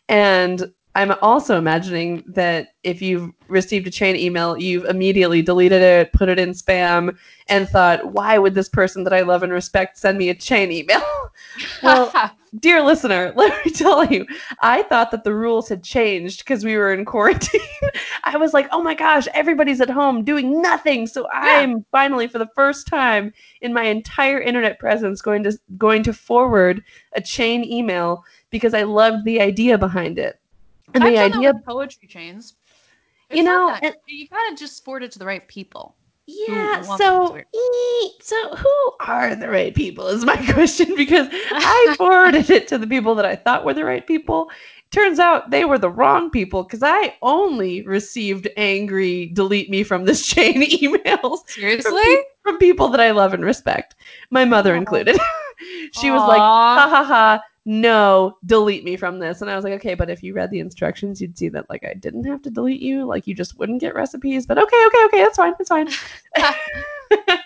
[0.08, 6.12] and I'm also imagining that if you've received a chain email, you've immediately deleted it,
[6.14, 7.14] put it in spam,
[7.48, 10.72] and thought, why would this person that I love and respect send me a chain
[10.72, 11.02] email?
[11.82, 12.10] well,
[12.60, 14.26] dear listener, let me tell you,
[14.62, 17.60] I thought that the rules had changed because we were in quarantine.
[18.24, 21.06] I was like, oh my gosh, everybody's at home doing nothing.
[21.06, 26.02] So I'm finally, for the first time in my entire internet presence, going to going
[26.04, 26.82] to forward
[27.14, 30.40] a chain email because I loved the idea behind it.
[30.94, 32.54] And I've the idea, with poetry chains.
[33.30, 35.96] You It's not know, and- you gotta just forward it to the right people.
[36.26, 36.82] Yeah.
[36.82, 37.38] So,
[38.20, 40.08] so who are the right people?
[40.08, 43.84] Is my question because I forwarded it to the people that I thought were the
[43.84, 44.50] right people.
[44.90, 50.04] Turns out they were the wrong people because I only received angry delete me from
[50.04, 52.18] this chain emails Seriously?
[52.42, 53.94] from people that I love and respect,
[54.30, 55.18] my mother included.
[55.92, 59.42] she was like, ha ha ha, no, delete me from this.
[59.42, 61.84] And I was like, okay, but if you read the instructions, you'd see that like
[61.84, 64.46] I didn't have to delete you, like you just wouldn't get recipes.
[64.46, 65.88] But okay, okay, okay, that's fine, that's fine.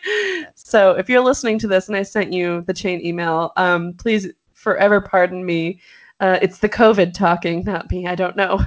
[0.55, 4.29] so if you're listening to this and I sent you the chain email, um, please
[4.53, 5.81] forever pardon me.
[6.21, 8.07] Uh, it's the COVID talking, not me.
[8.07, 8.61] I don't know.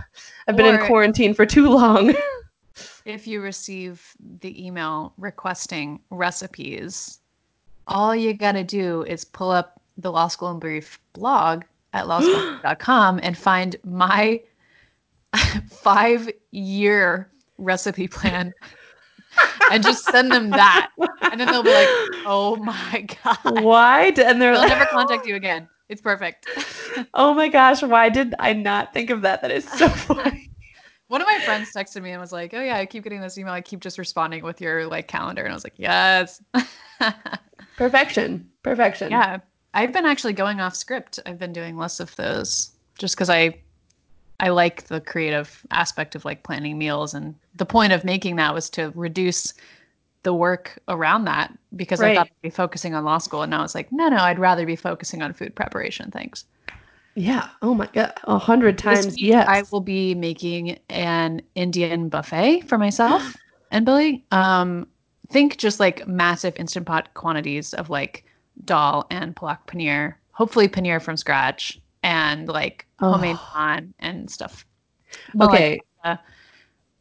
[0.48, 2.16] I've been in quarantine for too long.
[3.06, 7.20] if you receive the email requesting recipes,
[7.86, 13.20] all you gotta do is pull up the Law School in Brief blog at lawschool.com
[13.24, 14.42] and find my
[15.70, 18.54] five year recipe plan
[19.72, 20.90] and just send them that.
[21.32, 21.88] And then they'll be like,
[22.26, 23.64] oh my God.
[23.64, 24.06] Why?
[24.18, 25.68] And they're They'll like, never contact you again.
[25.90, 26.48] It's perfect.
[27.16, 29.42] Oh my gosh, why did I not think of that?
[29.42, 30.52] That is so funny.
[31.08, 33.36] One of my friends texted me and was like, "Oh yeah, I keep getting this
[33.36, 33.52] email.
[33.52, 36.40] I keep just responding with your like calendar." And I was like, "Yes."
[37.78, 38.48] Perfection.
[38.62, 39.10] Perfection.
[39.10, 39.40] yeah.
[39.74, 41.20] I've been actually going off script.
[41.26, 43.60] I've been doing less of those just cuz I
[44.40, 48.54] I like the creative aspect of like planning meals and the point of making that
[48.54, 49.54] was to reduce
[50.24, 53.64] the work around that because I thought I'd be focusing on law school and now
[53.64, 56.46] it's like, "No, no, I'd rather be focusing on food preparation Thanks.
[57.16, 57.50] Yeah.
[57.62, 58.14] Oh my god.
[58.24, 59.48] A hundred times yes.
[59.48, 63.36] I will be making an Indian buffet for myself
[63.72, 64.26] and Billy.
[64.32, 64.88] Um,
[65.30, 68.26] think just like massive instant pot quantities of like
[68.66, 70.16] dal and palak paneer.
[70.32, 73.52] Hopefully paneer from scratch and like homemade Oh.
[73.56, 74.66] naan and stuff.
[75.36, 75.80] Well, like, okay.
[76.04, 76.18] uh,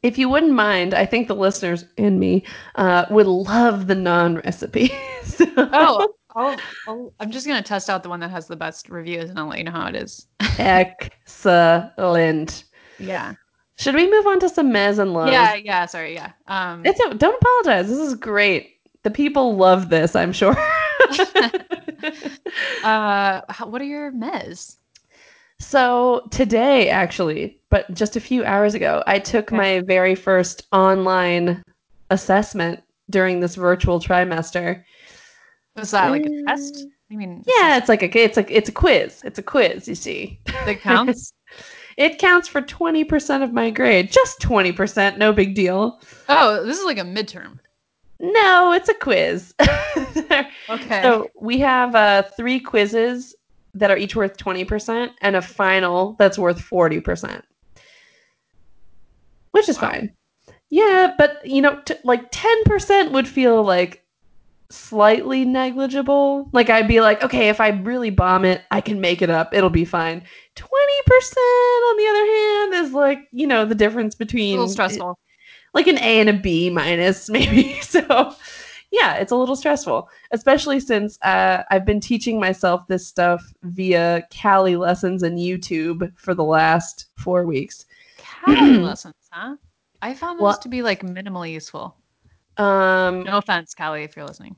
[0.02, 4.44] if you wouldn't mind, I think the listeners and me uh, would love the naan
[4.44, 4.90] recipe.
[5.56, 6.56] oh, oh,
[6.88, 9.46] oh, I'm just gonna test out the one that has the best reviews and I'll
[9.48, 10.26] let you know how it is.
[10.58, 12.64] excellent.
[12.98, 13.34] Yeah.
[13.78, 15.30] Should we move on to some mez and lows?
[15.32, 16.32] Yeah, yeah, sorry, yeah.
[16.46, 17.88] Um It's a, don't apologize.
[17.88, 18.76] This is great.
[19.02, 20.56] The people love this, I'm sure.
[22.84, 24.76] uh how, what are your mez?
[25.58, 29.56] So today, actually, but just a few hours ago, I took Okay.
[29.56, 31.62] my very first online
[32.10, 34.82] assessment during this virtual trimester.
[35.76, 36.74] Was that like a test?
[36.74, 39.22] Mm, I mean, Yeah, it's like a it's like it's a quiz.
[39.24, 40.40] It's a quiz, you see.
[40.46, 41.32] that counts.
[41.98, 44.10] It counts for 20% of my grade.
[44.10, 46.00] Just 20%, no big deal.
[46.30, 47.58] oh, this is like a midterm.
[48.22, 49.54] No, it's a quiz.
[50.68, 51.02] Okay.
[51.02, 53.34] So we have uh, three quizzes
[53.74, 57.42] that are each worth 20% and a final that's worth 40%,
[59.52, 59.90] which is Wow.
[59.90, 60.14] fine.
[60.70, 64.04] Yeah, but you know, t- like 10% would feel like
[64.70, 66.48] slightly negligible.
[66.52, 69.52] Like I'd be like, okay, if I really bomb it, I can make it up.
[69.54, 70.22] It'll be fine.
[70.56, 71.36] 20%
[71.88, 75.18] on the other hand is like, you know, the difference a between little stressful.
[75.74, 77.80] Like an A and a B minus, maybe.
[77.80, 78.34] So,
[78.90, 84.26] yeah, it's a little stressful, especially since uh, I've been teaching myself this stuff via
[84.30, 87.86] Cali lessons and YouTube for the last four weeks.
[88.18, 89.56] Cali lessons, huh?
[90.02, 91.96] I found those Well- to be like minimally useful.
[92.58, 94.56] Um, No offense, Cali, if you're listening.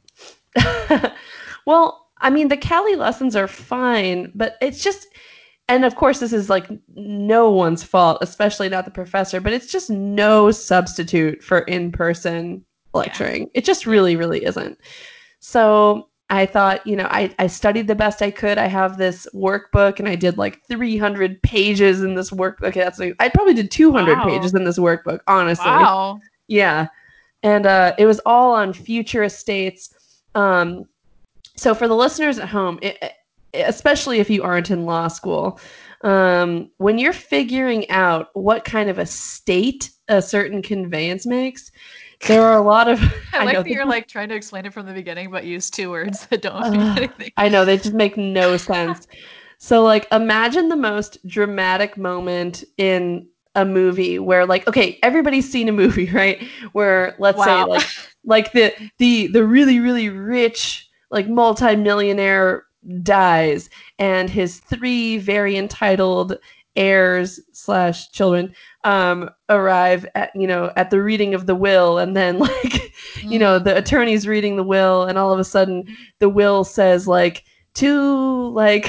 [1.67, 5.07] well, I mean, the Cali lessons are fine, but it's just,
[5.69, 9.67] and of course, this is like no one's fault, especially not the professor, but it's
[9.73, 13.51] just no substitute for in person lecturing.
[13.55, 14.79] It just really, really isn't.
[15.41, 18.59] So I thought, you know, I, I studied the best I could.
[18.59, 22.65] I have this workbook and I did like 300 pages in this workbook.
[22.69, 24.25] Okay, that's like, I probably did 200 Wow.
[24.25, 25.67] pages in this workbook, honestly.
[25.67, 26.21] Wow.
[26.49, 26.89] Yeah.
[27.43, 30.23] And uh, it was all on future estates.
[30.35, 30.85] Um,
[31.57, 33.13] so for the listeners at home, it-
[33.55, 35.61] especially if you aren't in law school,
[36.03, 41.71] um, when you're figuring out what kind of estate a certain conveyance makes,
[42.27, 43.01] there are a lot of.
[43.33, 45.45] I, I like know, that you're like trying to explain it from the beginning, but
[45.45, 46.73] use two words that don't Ugh.
[46.73, 47.33] mean anything.
[47.37, 49.07] I know they just make no sense.
[49.59, 55.69] So like imagine the most dramatic moment in a movie where like okay, everybody's seen
[55.69, 56.43] a movie, right?
[56.73, 57.87] Where let's say like
[58.25, 62.65] like the the the really really rich like multimillionaire
[63.03, 66.37] dies and his three very entitled
[66.77, 72.17] heirs slash children um arrive at you know at the reading of the will and
[72.17, 72.93] then like
[73.23, 73.65] you know Mm.
[73.65, 75.85] the attorney's reading the will and all of a sudden
[76.19, 77.45] the will says like
[77.75, 78.89] to like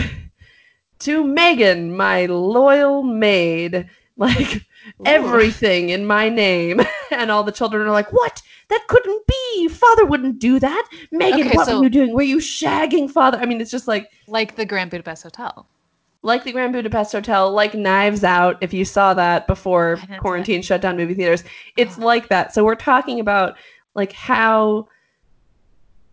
[1.00, 4.66] to megan my loyal maid like
[5.06, 6.82] everything in my name
[7.12, 11.48] and all the children are like what that couldn't be father wouldn't do that megan
[11.48, 14.10] Okay, what so- were you doing were you shagging father i mean it's just like
[14.28, 15.68] like the Grand Budapest Hotel.
[16.24, 20.10] like the Grand Budapest Hotel, like Knives Out, if you saw that before I didn't
[20.16, 21.44] see quarantine shut down movie theaters.
[21.78, 22.06] It's Oh.
[22.06, 22.52] like that.
[22.54, 23.56] So we're talking about
[23.94, 24.88] like how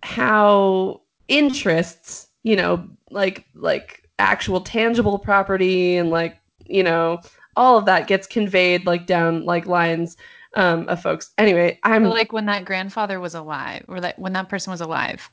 [0.03, 6.37] how interests, you know, like like actual tangible property and like,
[6.67, 7.21] you know,
[7.57, 10.17] all of that gets conveyed like down like lines
[10.55, 11.31] um of folks.
[11.39, 15.31] Anyway, I'm like when that grandfather was alive, or that when that person was alive,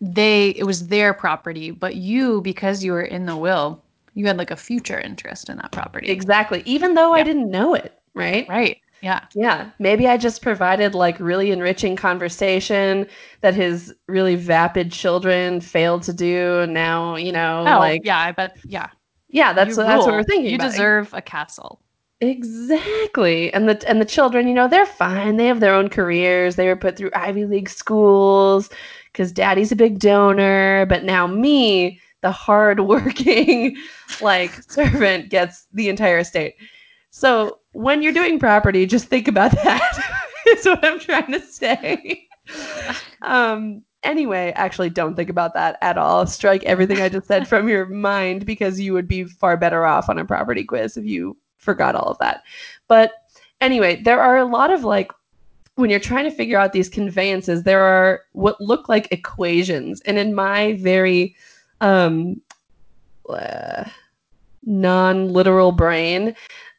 [0.00, 3.82] they it was their property, but you, because you were in the will,
[4.14, 6.10] you had like a future interest in that property.
[6.10, 8.48] exactly even though I didn't know it, right?
[8.48, 8.78] Right.
[9.00, 9.26] Yeah.
[9.34, 13.06] Yeah, maybe I just provided like really enriching conversation
[13.40, 18.18] that his really vapid children failed to do, and now you know, Oh, like yeah.
[18.18, 18.56] I bet.
[18.64, 18.88] Yeah.
[19.28, 20.50] yeah, that's You that's what we're thinking.
[20.50, 20.70] You about.
[20.72, 21.80] deserve a castle.
[22.20, 25.36] Exactly, and the and the children, you know, they're fine.
[25.36, 26.56] They have their own careers.
[26.56, 28.70] They were put through Ivy League schools
[29.12, 33.76] because Daddy's a big donor, but now me, the hardworking
[34.20, 36.54] like servant, gets the entire estate.
[37.10, 40.20] So when you're doing property, just think about that.
[40.48, 42.28] is what I'm trying to say.
[43.22, 43.82] um.
[44.02, 46.26] Anyway, actually, don't think about that at all.
[46.26, 50.10] Strike everything I just said from your mind because you would be far better off
[50.10, 52.44] on a property quiz if you forgot all of that.
[52.86, 53.12] But
[53.60, 55.10] anyway, there are a lot of like
[55.76, 60.18] when you're trying to figure out these conveyances, there are what look like equations, and
[60.18, 61.34] in my very
[61.80, 62.40] um,
[63.28, 63.84] uh,
[64.64, 66.36] non-literal brain,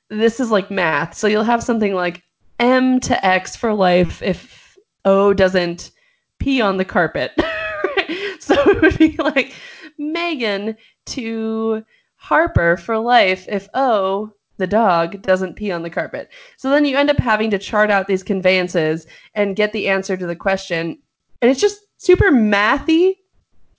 [0.09, 1.13] this is like math.
[1.13, 2.23] So you'll have something like
[2.59, 5.91] m to x for life if o doesn't
[6.39, 7.33] pee on the carpet.
[8.39, 9.53] so it would be like
[9.97, 11.83] Megan to
[12.15, 16.29] Harper for life if O, the dog, doesn't pee on the carpet.
[16.57, 20.15] So then you end up having to chart out these conveyances and get the answer
[20.17, 20.97] to the question.
[21.41, 23.15] And it's just super mathy.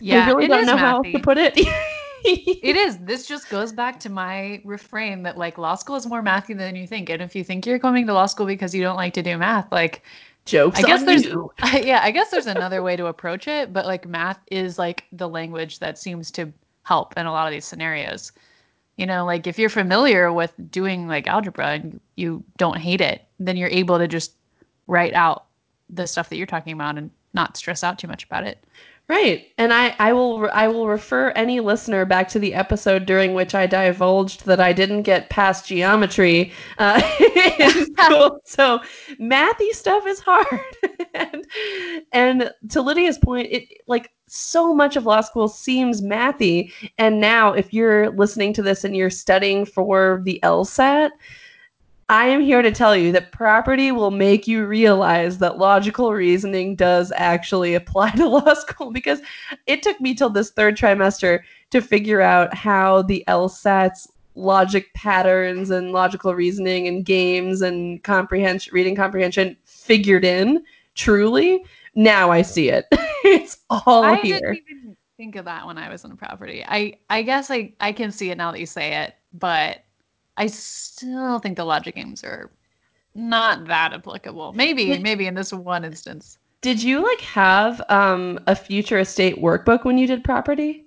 [0.01, 0.25] Yeah.
[0.25, 1.59] I really it don't know how to put it.
[2.29, 2.99] It is.
[2.99, 6.75] This just goes back to my refrain that like law school is more mathy than
[6.75, 7.09] you think.
[7.09, 9.39] And if you think you're coming to law school because you don't like to do
[9.39, 10.03] math, like
[10.45, 11.53] Jokes I guess on there's you.
[11.83, 15.29] yeah, I guess there's another way to approach it, but like math is like the
[15.29, 16.53] language that seems to
[16.85, 18.33] help in a lot of these scenarios.
[18.97, 23.23] You know, like if you're familiar with doing like algebra and you don't hate it,
[23.39, 24.33] then you're able to just
[24.87, 25.45] write out
[25.91, 28.65] the stuff that you're talking about and not stress out too much about it.
[29.09, 29.47] Right.
[29.57, 33.55] And I, I will I will refer any listener back to the episode during which
[33.55, 37.01] I divulged that I didn't get past geometry uh,
[37.61, 38.40] in school.
[38.45, 38.81] So
[39.21, 40.77] mathy stuff is hard.
[41.14, 41.47] and,
[42.11, 46.73] and to Lydia's point, it like so much of law school seems mathy.
[46.99, 51.11] And now if you're listening to this and you're studying for the LSAT,
[52.09, 56.77] I am here to tell you that property will make you realize that logical reasoning
[56.77, 59.21] does actually apply to law school because
[59.66, 61.40] it took me till this third trimester
[61.71, 68.72] to figure out how the LSAT's logic patterns and logical reasoning and games and comprehension
[68.72, 70.62] reading comprehension figured in
[70.95, 71.64] truly.
[71.97, 72.87] Now I see it.
[73.24, 74.12] it's all here.
[74.12, 74.41] I here.
[74.41, 76.64] didn't even think of that when I was in property.
[76.68, 79.78] I I guess I I can see it now that you say it, but
[80.37, 82.51] I still think the logic games are
[83.14, 84.53] not that applicable.
[84.53, 86.39] Maybe maybe in this one instance.
[86.62, 90.84] Did you like have um a future estate workbook when you did property?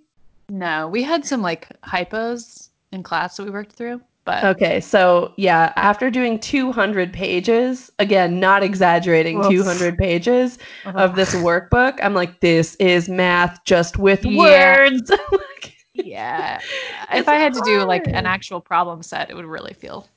[0.49, 5.33] No, we had some like hypos in class that we worked through, But Okay, so
[5.37, 9.47] yeah, after doing 200 pages, again, not exaggerating, Oof.
[9.47, 14.77] 200 pages of this workbook, I'm like, this is math just with Yeah.
[14.77, 15.11] words.
[16.05, 16.59] Yeah,
[17.13, 20.07] if I had to do like an actual problem set, it would really feel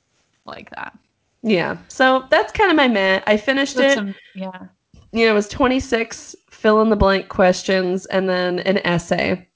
[0.45, 0.97] like that.
[1.43, 3.23] yeah, so that's kind of my meh.
[3.27, 3.97] I finished That's it.
[3.97, 4.67] some- yeah.
[5.13, 9.49] you know, it was 26 fill in the blank questions and then an essay.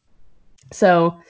[0.72, 1.20] So,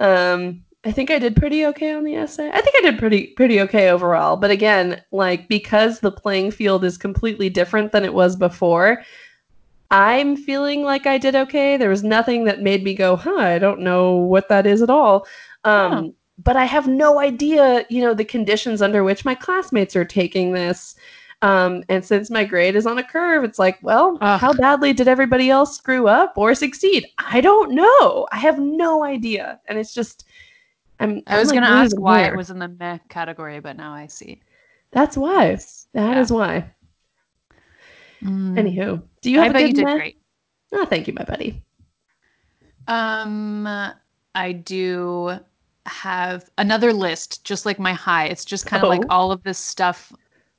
[0.00, 2.48] um, I think I did pretty okay on the essay.
[2.52, 4.36] I think I did pretty pretty okay overall.
[4.36, 9.02] But again, like because the playing field is completely different than it was before,
[9.90, 11.76] I'm feeling like I did okay.
[11.76, 14.90] There was nothing that made me go, "Huh, I don't know what that is at
[14.90, 15.26] all."
[15.64, 16.14] Um,
[16.44, 20.52] but I have no idea, you know, the conditions under which my classmates are taking
[20.52, 20.94] this.
[21.42, 24.40] Um, and since my grade is on a curve, it's like, well, Ugh.
[24.40, 27.06] how badly did everybody else screw up or succeed?
[27.18, 28.26] I don't know.
[28.32, 29.60] I have no idea.
[29.66, 30.24] And it's just,
[31.00, 31.22] I'm.
[31.26, 34.06] I was like, gonna ask why it was in the meh category, but now I
[34.06, 34.40] see.
[34.90, 35.56] That's why.
[35.92, 36.20] That Yeah.
[36.20, 36.70] is why.
[38.22, 38.58] Mm.
[38.58, 40.18] Anywho, do you I have a bet you did great.
[40.72, 41.62] Oh, thank you, my buddy.
[42.86, 43.66] Um,
[44.34, 45.38] I do
[45.84, 48.24] have another list, just like my high.
[48.26, 49.14] It's just kind of like Oh.
[49.14, 50.10] all of this stuff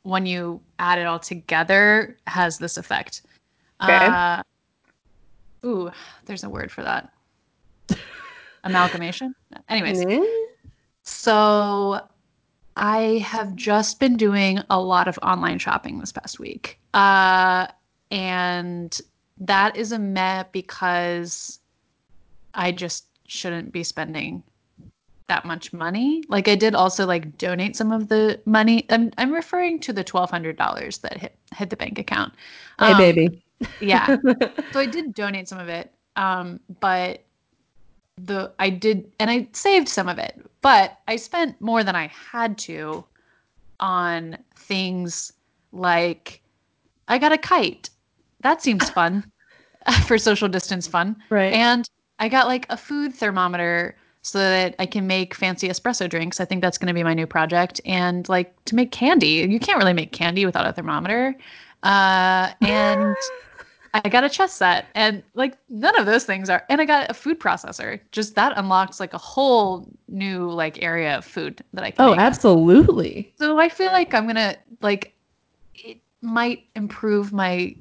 [0.04, 3.24] when you add it all together has this effect.
[3.82, 4.06] Okay.
[4.06, 4.44] Uh,
[5.66, 5.92] ooh,
[6.26, 7.12] there's a word for that.
[8.64, 9.34] Amalgamation.
[9.68, 10.24] Anyways, Eh?
[11.02, 12.08] so
[12.76, 16.80] I have just been doing a lot of online shopping this past week.
[16.94, 17.66] Uh,
[18.12, 19.00] and
[19.40, 21.60] that is a meh because
[22.54, 24.44] I just shouldn't be spending
[25.28, 26.24] that much money.
[26.28, 28.86] Like I did also like donate some of the money.
[28.90, 32.34] I'm I'm referring to the twelve hundred dollars that hit hit the bank account.
[32.80, 33.44] Hey, Um, baby.
[33.80, 34.18] Yeah.
[34.72, 35.92] So I did donate some of it.
[36.16, 37.24] Um, but
[38.18, 42.08] the I did and I saved some of it, but I spent more than I
[42.08, 43.04] had to
[43.80, 45.34] on things
[45.72, 46.42] like
[47.08, 47.90] I got a kite.
[48.42, 49.30] That seems fun
[50.06, 51.16] for social distance fun.
[51.30, 51.54] right.
[51.54, 56.40] And I got like a food thermometer so that I can make fancy espresso drinks.
[56.40, 57.80] I think that's going to be my new project.
[57.86, 61.36] And like to make candy, you can't really make candy without a thermometer.
[61.84, 63.16] Uh, and
[63.94, 66.64] I got a chess set, and like none of those things are.
[66.70, 68.00] And I got a food processor.
[68.12, 72.06] Just that unlocks like a whole new like area of food that I can.
[72.08, 73.34] oh, absolutely.
[73.40, 75.14] So I feel like I'm gonna like
[75.74, 77.76] it might improve my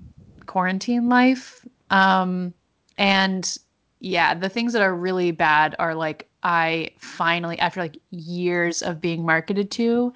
[0.48, 1.64] quarantine life.
[1.90, 2.52] Um
[2.98, 3.56] and
[4.00, 9.00] yeah, the things that are really bad are like I finally after like years of
[9.00, 10.12] being marketed to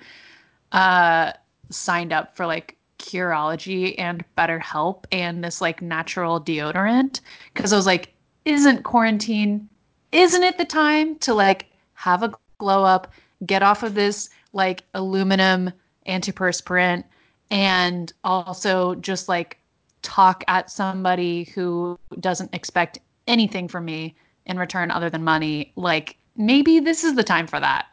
[0.72, 1.32] uh
[1.70, 7.20] signed up for like Curology and BetterHelp and this like natural deodorant
[7.54, 8.12] because I was like
[8.44, 9.68] isn't quarantine
[10.12, 13.12] isn't it the time to like have a glow up,
[13.46, 15.72] get off of this like aluminum
[16.06, 17.04] antiperspirant
[17.50, 19.58] and also just like
[20.02, 24.14] talk at somebody who doesn't expect anything from me
[24.46, 27.86] in return other than money like maybe this is the time for that.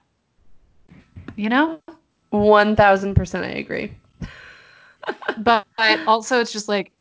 [1.36, 1.80] You know?
[2.34, 3.93] 1000% I agree.
[5.39, 6.91] but, but also it's just like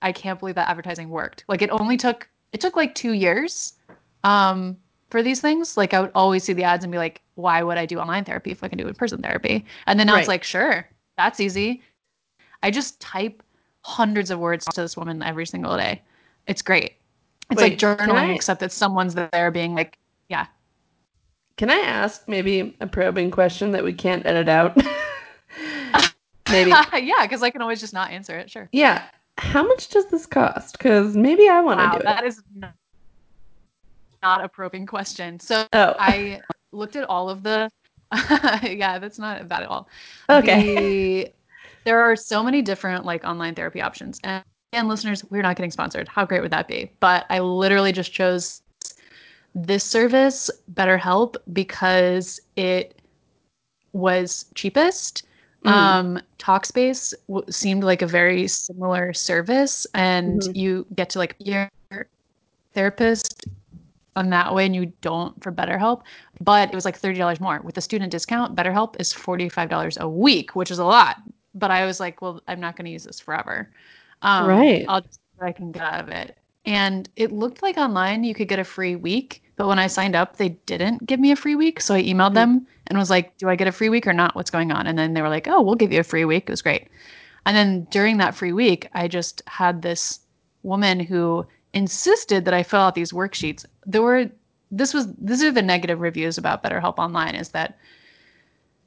[0.00, 1.44] i can't believe that advertising worked.
[1.48, 3.74] Like it only took it took like two years
[4.24, 4.76] um
[5.10, 5.76] for these things.
[5.76, 8.24] Like i would always see the ads and be like why would i do online
[8.24, 9.64] therapy if i can do in-person therapy?
[9.86, 11.82] And then now it's like sure that's easy.
[12.62, 13.42] I just type
[13.84, 16.00] hundreds of words to this woman every single day
[16.46, 16.94] it's great
[17.50, 20.46] it's Wait, like journaling except that someone's there being like yeah
[21.56, 24.76] Can I ask maybe a probing question that we can't edit out?
[26.50, 26.70] maybe.
[27.02, 29.02] yeah because i can always just not answer it sure Yeah.
[29.38, 30.76] How much does this cost?
[30.78, 32.04] Because maybe I want to wow do it.
[32.04, 32.74] that is not,
[34.22, 37.70] not a probing question so Oh, I looked at all of the.
[38.62, 39.88] yeah, that's not bad at all.
[40.28, 41.24] okay.
[41.24, 41.32] The-
[41.84, 45.70] there are so many different like online therapy options, and, and listeners, we're not getting
[45.70, 46.08] sponsored.
[46.08, 46.90] How great would that be?
[47.00, 48.62] But I literally just chose
[49.54, 53.00] this service, BetterHelp, because it
[53.92, 55.24] was cheapest.
[55.64, 55.70] Mm.
[55.70, 60.56] Um, Talkspace w- seemed like a very similar service, and Mhm.
[60.56, 61.68] you get to like your
[62.72, 63.46] therapist
[64.16, 66.02] on that way, and you don't for BetterHelp.
[66.40, 68.56] But it was like thirty dollars more with the student discount.
[68.56, 71.16] BetterHelp is forty five dollars a week, which is a lot.
[71.54, 73.70] But I was like, well, I'm not going to use this forever.
[74.22, 74.84] Um, Right.
[74.88, 76.36] I'll just see what I can get out of it.
[76.64, 80.14] And it looked like online you could get a free week, but when I signed
[80.14, 81.80] up, they didn't give me a free week.
[81.80, 84.36] So I emailed them and was like, "Do I get a free week or not?
[84.36, 86.44] What's going on?" And then they were like, "Oh, we'll give you a free week."
[86.44, 86.88] It was great.
[87.46, 90.20] And then during that free week, I just had this
[90.62, 93.64] woman who insisted that I fill out these worksheets.
[93.86, 94.30] There were
[94.70, 97.76] this was these are the negative reviews about BetterHelp Online is that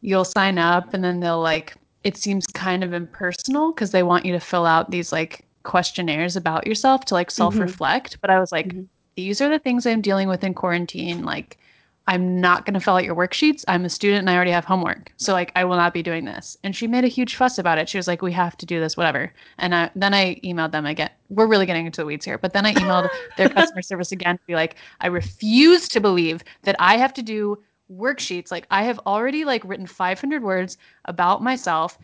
[0.01, 1.75] you'll sign up and then they'll like
[2.05, 6.35] it seems kind of impersonal because they want you to fill out these like questionnaires
[6.35, 8.11] about yourself to like self-reflect.
[8.11, 8.19] Mm-hmm.
[8.21, 8.83] But I was like, mm-hmm.
[9.15, 11.25] these are the things I'm dealing with in quarantine.
[11.25, 11.57] Like
[12.05, 13.65] I'm not going to fill out your worksheets.
[13.67, 15.11] I'm a student and I already have homework.
[15.17, 16.55] So like I will not be doing this.
[16.63, 17.89] And she made a huge fuss about it.
[17.89, 20.85] She was like, "We have to do this, whatever." And I, then I emailed them
[20.85, 21.09] again.
[21.29, 24.37] We're really getting into the weeds here, but then I emailed their customer service again
[24.37, 27.57] to be like, "I refuse to believe that I have to do
[27.91, 28.51] worksheets.
[28.51, 31.97] Like I have already like written 500 words about myself.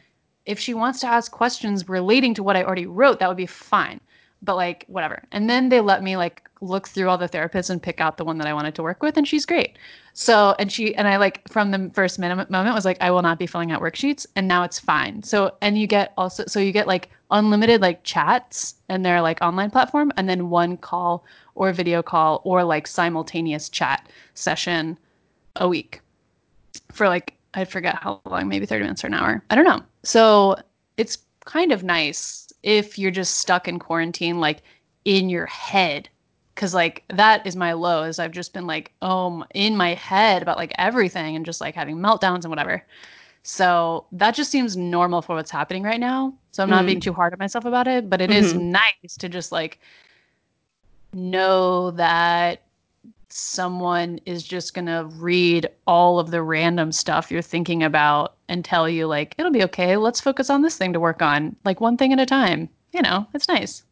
[0.46, 3.46] If she wants to ask questions relating to what I already wrote, that would be
[3.46, 4.00] fine."
[4.44, 5.24] But like whatever.
[5.32, 8.26] And then they let me like look through all the therapists and pick out the
[8.26, 9.78] one that I wanted to work with, and she's great.
[10.14, 13.22] So, and she and I like from the first minute moment was like, I will
[13.22, 15.24] not be filling out worksheets, and now it's fine.
[15.24, 19.42] So, and you get also, so you get like unlimited like chats and their like
[19.42, 21.24] online platform, and then one call
[21.56, 24.98] or video call or like simultaneous chat session
[25.58, 26.02] a week
[26.92, 29.44] for like I forget how long, maybe 30 minutes or an hour.
[29.50, 29.82] I don't know.
[30.04, 30.56] So
[30.96, 34.62] it's kind of nice if you're just stuck in quarantine, like
[35.06, 36.08] in your head
[36.56, 40.42] because like that is my low is i've just been like oh in my head
[40.42, 42.84] about like everything and just like having meltdowns and whatever
[43.44, 47.00] so that just seems normal for what's happening right now so i'm not mm being
[47.00, 48.44] too hard on myself about it but it mm-hmm.
[48.44, 49.80] is nice to just like
[51.14, 52.62] know that
[53.34, 58.66] someone is just going to read all of the random stuff you're thinking about and
[58.66, 61.80] tell you like it'll be okay let's focus on this thing to work on like
[61.80, 63.84] one thing at a time you know it's nice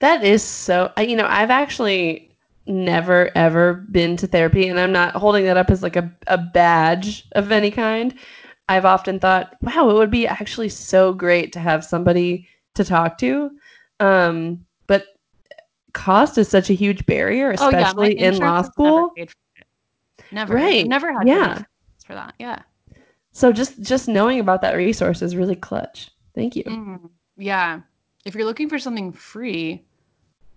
[0.00, 2.34] that is so, you know, I've actually
[2.66, 6.38] never ever been to therapy, and I'm not holding that up as like a, a
[6.38, 8.14] badge of any kind.
[8.68, 13.18] I've often thought, wow, it would be actually so great to have somebody to talk
[13.18, 13.50] to.
[14.00, 14.64] Um,
[15.92, 19.12] cost is such a huge barrier, especially oh, yeah, in law school.
[19.16, 19.32] Never,
[20.32, 20.86] never, right?
[20.86, 21.62] Never had yeah
[22.10, 22.34] for that.
[22.38, 22.62] Yeah.
[23.32, 26.10] So just just knowing about that resource is really clutch.
[26.34, 26.64] Thank you.
[26.64, 27.80] Mm, yeah.
[28.24, 29.84] If you're looking for something free,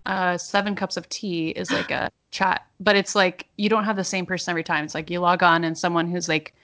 [0.06, 3.96] uh, seven cups of tea is like a chat, but it's like you don't have
[3.96, 4.84] the same person every time.
[4.84, 6.54] It's like you log on and someone who's like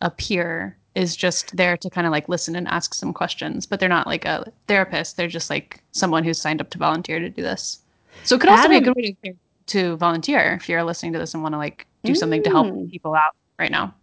[0.00, 3.80] a peer is just there to kind of like listen and ask some questions, but
[3.80, 5.16] they're not like a therapist.
[5.16, 7.80] They're just like someone who's signed up to volunteer to do this.
[8.24, 11.12] So it could also Adam, be a good way to, to volunteer if you're listening
[11.12, 12.90] to this and want to like do something to help mm.
[12.90, 13.94] people out right now.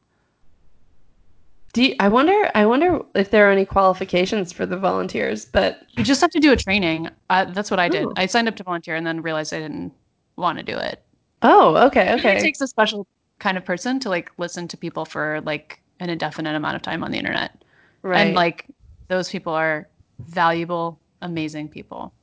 [1.74, 2.50] Do you, I wonder?
[2.56, 5.46] I wonder if there are any qualifications for the volunteers.
[5.46, 7.10] But you just have to do a training.
[7.30, 8.06] Uh, that's what I did.
[8.06, 8.14] Ooh.
[8.18, 9.94] I signed up to volunteer and then realized I didn't
[10.36, 11.04] want to do it.
[11.42, 12.38] Oh, okay, okay.
[12.38, 13.06] It takes a special
[13.38, 17.04] kind of person to like listen to people for like an indefinite amount of time
[17.04, 17.64] on the internet.
[18.02, 18.28] Right.
[18.28, 18.66] And like
[19.08, 19.88] those people are
[20.20, 22.14] valuable, amazing people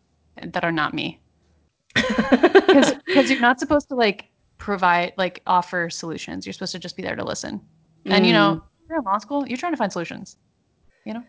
[0.42, 1.20] that are not me.
[1.96, 6.46] Because you're not supposed to like provide like offer solutions.
[6.46, 7.60] You're supposed to just be there to listen.
[8.04, 8.28] And mm.
[8.28, 10.36] you know, mm you're in law school, you're trying to find solutions.
[11.04, 11.24] You know?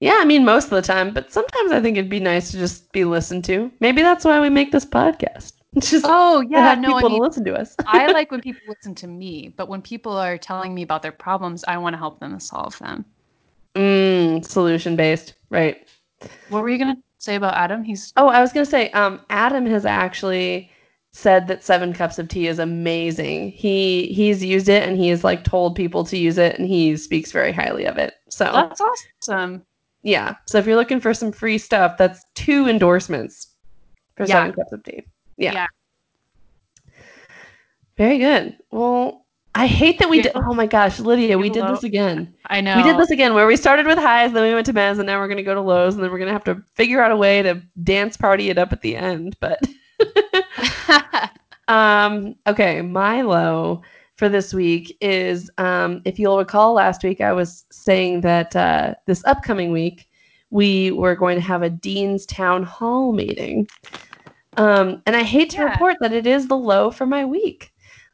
[0.00, 2.58] Yeah, I mean most of the time, but sometimes I think it'd be nice to
[2.58, 3.70] just be listened to.
[3.78, 5.52] Maybe that's why we make this podcast.
[5.78, 7.76] just oh yeah, no, people I mean, to listen to us.
[7.86, 11.12] I like when people listen to me, but when people are telling me about their
[11.12, 13.04] problems, I want to help them solve them.
[13.76, 15.86] Mm, solution based, right?
[16.48, 17.84] What were you gonna say about Adam?
[17.84, 20.70] He's oh, I was gonna say, um, Adam has actually
[21.12, 23.50] said that seven cups of tea is amazing.
[23.52, 26.96] He he's used it and he has like told people to use it and he
[26.96, 28.14] speaks very highly of it.
[28.28, 29.64] So that's awesome.
[30.02, 30.34] Yeah.
[30.46, 33.48] So if you're looking for some free stuff, that's two endorsements
[34.16, 34.34] for yeah.
[34.34, 35.04] seven cups of tea.
[35.36, 35.52] Yeah.
[35.52, 35.66] yeah.
[37.96, 38.56] Very good.
[38.70, 39.21] Well,
[39.54, 40.32] I hate that we did.
[40.34, 42.34] Oh my gosh, Lydia, we did this again.
[42.46, 42.76] I know.
[42.76, 45.06] We did this again where we started with highs, then we went to mez, and
[45.06, 47.02] now we're going to go to lows, and then we're going to have to figure
[47.02, 49.36] out a way to dance party it up at the end.
[49.40, 49.60] But
[51.68, 53.82] um, okay, my low
[54.16, 58.94] for this week is um, if you'll recall last week, I was saying that uh,
[59.06, 60.08] this upcoming week
[60.48, 63.66] we were going to have a Dean's Town Hall meeting.
[64.56, 65.64] Um, and I hate to yeah.
[65.64, 67.72] report that it is the low for my week.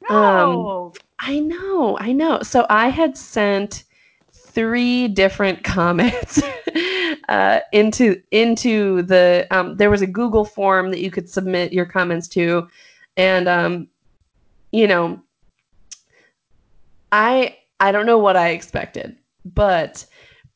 [0.09, 0.86] No.
[0.86, 2.42] Um, I know, I know.
[2.42, 3.84] So I had sent
[4.32, 6.42] three different comments
[7.28, 11.86] uh, into into the um, there was a Google form that you could submit your
[11.86, 12.68] comments to,
[13.16, 13.88] and um,
[14.72, 15.20] you know,
[17.12, 20.04] I I don't know what I expected, but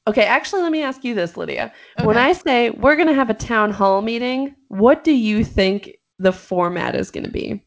[0.07, 0.25] okay.
[0.25, 1.73] Actually, let me ask you this, Lydia.
[1.99, 2.07] Okay.
[2.07, 6.33] When I say we're gonna have a town hall meeting, what do you think the
[6.33, 7.63] format is gonna be?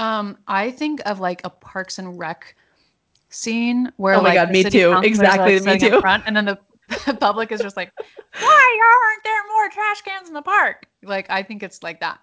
[0.00, 2.56] Um, I think of like a Parks and Rec
[3.28, 6.46] scene where oh my like, god me too exactly like, me too front, and then
[6.46, 6.58] the,
[7.06, 7.92] the public is just like
[8.40, 12.18] why aren't there more trash cans in the park like i think it's like that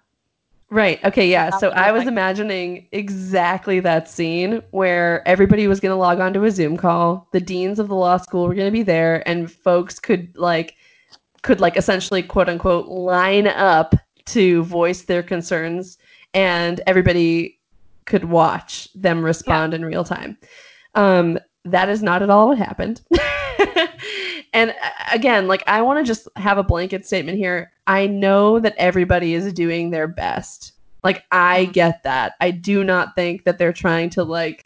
[0.70, 1.02] Right.
[1.02, 1.30] Okay.
[1.30, 1.48] Yeah.
[1.56, 6.34] So I was like- imagining exactly that scene where everybody was going to log on
[6.34, 7.26] to a Zoom call.
[7.32, 10.74] The deans of the law school were going to be there, and folks could like
[11.40, 13.94] could like essentially quote unquote line up
[14.26, 15.96] to voice their concerns,
[16.34, 17.57] and everybody
[18.08, 20.36] could watch them respond in real time.
[20.94, 23.02] Um, that is not at all what happened.
[24.52, 27.70] and uh, again, like I want to just have a blanket statement here.
[27.86, 30.72] I know that everybody is doing their best.
[31.04, 31.72] Like I Mhm.
[31.74, 32.32] get that.
[32.40, 34.64] I do not think that they're trying to like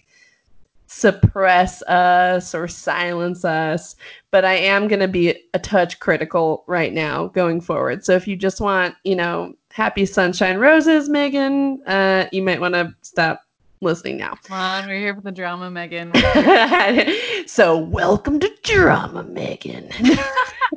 [0.87, 3.97] suppress us or silence us,
[4.31, 8.05] but I am going to be a touch critical right now going forward.
[8.05, 12.75] So if you just want, you know, happy sunshine roses, Megan, uh, you might want
[12.75, 13.43] to stop
[13.81, 14.35] listening now.
[14.45, 16.13] Come on, we're here for the drama, Megan.
[17.47, 19.89] so welcome to drama megan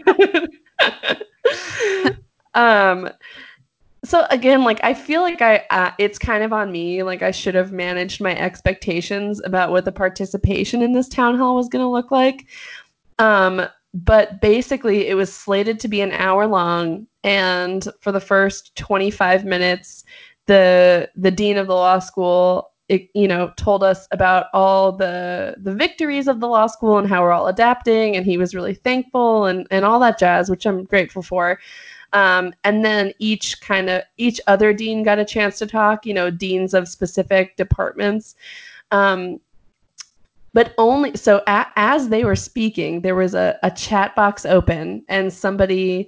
[2.56, 3.10] um
[4.04, 7.32] so again like i feel like i uh, it's kind of on me like i
[7.32, 11.84] should have managed my expectations about what the participation in this town hall was going
[11.84, 12.46] to look like
[13.20, 13.66] um
[13.96, 19.46] but basically it was slated to be an hour long and for the first 25
[19.46, 20.04] minutes
[20.48, 25.56] the the dean of the law school it, you know told us about all the
[25.58, 28.76] the victories of the law school and how we're all adapting and he was really
[28.76, 31.60] thankful and and all that jazz which i'm grateful for.
[32.14, 36.14] Um, and then each kind of each other dean got a chance to talk you
[36.14, 38.36] know deans of specific departments.
[38.92, 39.40] Um,
[40.56, 45.04] but only so a, as they were speaking there was a, a chat box open
[45.10, 46.08] and somebody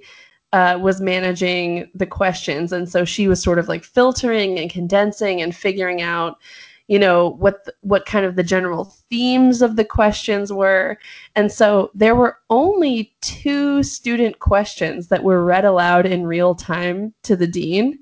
[0.54, 2.72] uh, was managing the questions.
[2.72, 6.38] And so she was sort of like filtering and condensing and figuring out
[6.86, 10.96] you know what the, what kind of the general themes of the questions were.
[11.36, 17.12] And so there were only two student questions that were read aloud in real time
[17.24, 17.98] to the dean.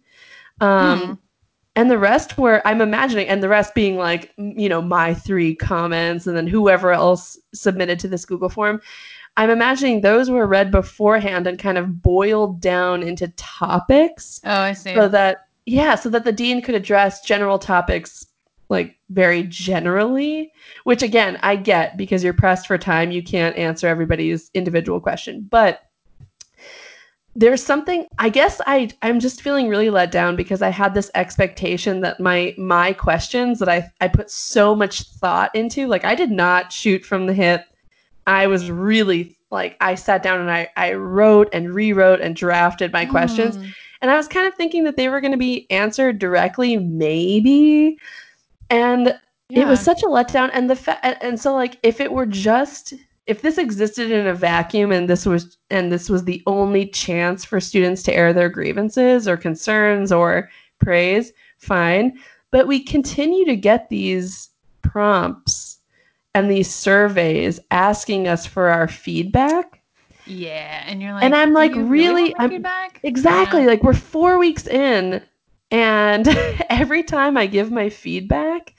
[0.61, 1.13] Um, Hmm.
[1.77, 5.55] And the rest were i'm imagining and the rest being like you know my three
[5.55, 8.81] comments and then whoever else submitted to this google form.
[9.39, 14.73] I'm imagining those were read beforehand and kind of boiled down into topics Oh, I
[14.73, 14.95] see.
[14.95, 18.25] so that yeah so that the dean could address general topics
[18.71, 20.51] like very generally
[20.85, 23.11] which again i get because you're pressed for time.
[23.11, 25.47] You can't answer everybody's individual question.
[25.51, 25.83] But
[27.39, 31.11] there's something i guess i i'm just feeling really let down because i had this
[31.15, 36.15] expectation that my my questions that i i put so much thought into like i
[36.15, 37.65] did not shoot from the hip
[38.27, 42.91] i was really like i sat down and i i wrote and rewrote and drafted
[42.93, 43.65] my questions Hmm.
[44.03, 47.97] and I was kind of thinking that they were going to be answered directly, maybe.
[48.69, 49.19] And
[49.49, 50.51] it was such a letdown.
[50.53, 52.93] And the fa- and so like if it were just
[53.27, 57.45] if this existed in a vacuum and this was and this was the only chance
[57.45, 60.49] for students to air their grievances or concerns or
[60.79, 62.19] praise, fine.
[62.53, 64.51] But we continue to get these
[64.83, 65.79] prompts
[66.35, 69.81] and these surveys asking us for our feedback.
[70.27, 73.01] Yeah, and you're like, And I'm like, you really- I'm- feedback?
[73.03, 73.63] Exactly.
[73.63, 73.69] Yeah.
[73.69, 75.23] Like we're four weeks in,
[75.71, 76.29] and
[76.71, 78.75] every time I give my feedback,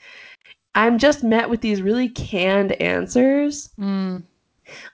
[0.74, 3.70] I'm just met with these really canned answers.
[3.78, 4.22] Mm.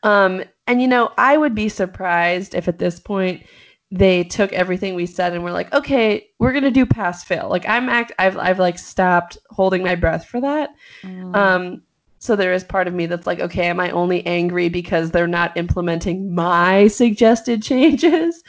[0.02, 3.44] Um, and you know, I would be surprised if at this point
[3.90, 7.48] they took everything we said and were like, okay, we're gonna do pass fail.
[7.48, 10.70] Like I'm act I've I've like stopped holding my breath for that.
[11.02, 11.36] Mm.
[11.36, 11.82] Um,
[12.18, 15.26] so there is part of me that's like, okay, am I only angry because they're
[15.26, 18.42] not implementing my suggested changes?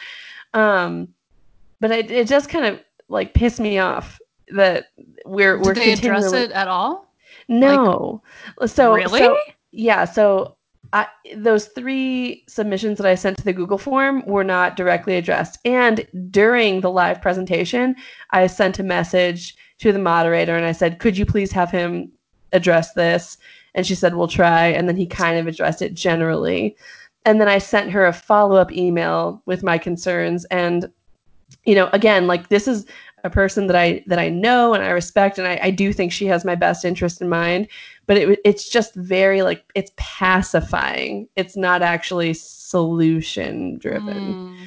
[0.54, 1.10] Um,
[1.80, 4.20] but it, it just kind of like pissed me off
[4.50, 4.88] that
[5.26, 7.14] we're we're Did they address it at all?
[7.48, 8.24] no.
[8.66, 9.20] so really?
[9.20, 9.38] so
[9.72, 10.55] yeah, so
[10.96, 15.60] I, those three submissions that I sent to the Google form were not directly addressed.
[15.66, 17.98] And during the live presentation,
[18.30, 22.14] I sent a message to the moderator and I said, "Could you please have him
[22.54, 23.38] address this?"
[23.74, 26.78] And she said, "We'll try." And then he kind of addressed it generally.
[27.26, 30.89] And then I sent her a follow-up email with my concerns and
[31.66, 32.86] you know, again, like this is
[33.24, 36.12] a person that I that I know and I respect, and I, I do think
[36.12, 37.68] she has my best interest in mind.
[38.08, 41.28] But it, it's just very like it's pacifying.
[41.36, 44.58] It's not actually solution driven.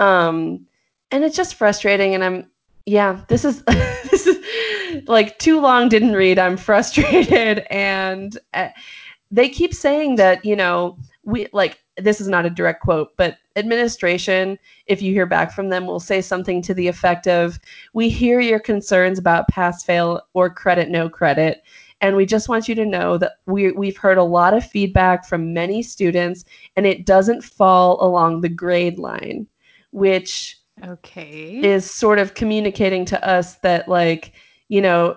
[0.00, 0.04] Mm.
[0.04, 0.66] Um,
[1.10, 2.14] and it's just frustrating.
[2.14, 2.50] And I'm
[2.86, 3.62] yeah, this is
[4.10, 4.38] this is
[5.06, 5.88] like too long.
[5.88, 6.38] Didn't read.
[6.38, 8.68] I'm frustrated, and uh,
[9.30, 13.36] they keep saying that you know we like this is not a direct quote, but
[13.56, 17.58] administration, if you hear back from them, will say something to the effect of,
[17.92, 21.62] We hear your concerns about pass fail or credit no credit.
[22.00, 25.26] And we just want you to know that we, we've heard a lot of feedback
[25.26, 26.44] from many students,
[26.76, 29.46] and it doesn't fall along the grade line,
[29.90, 31.62] which Okay.
[31.62, 34.32] is sort of communicating to us that like
[34.68, 35.16] you know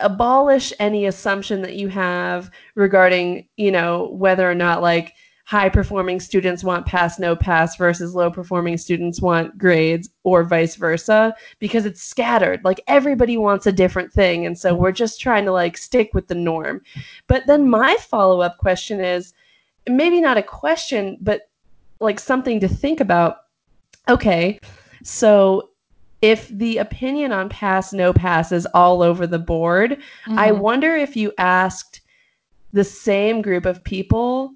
[0.00, 5.14] abolish any assumption that you have regarding you know whether or not like
[5.48, 10.76] high performing students want pass no pass versus low performing students want grades or vice
[10.76, 12.62] versa because it's scattered.
[12.64, 14.44] Like everybody wants a different thing.
[14.44, 16.82] And so we're just trying to like stick with the norm.
[17.28, 19.32] But then my follow up question is
[19.88, 21.48] maybe not a question but
[21.98, 23.38] like something to think about.
[24.06, 24.60] Okay
[25.02, 25.70] so
[26.20, 29.96] if the opinion on pass no pass is all over the board
[30.26, 30.58] I Mhm.
[30.58, 32.02] wonder if you asked
[32.74, 34.52] the same group of people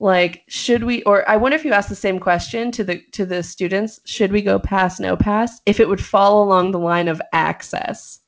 [0.00, 3.26] like should we or I wonder if you asked the same question to the to
[3.26, 7.08] the students should we go pass no pass if it would fall along the line
[7.08, 8.20] of access.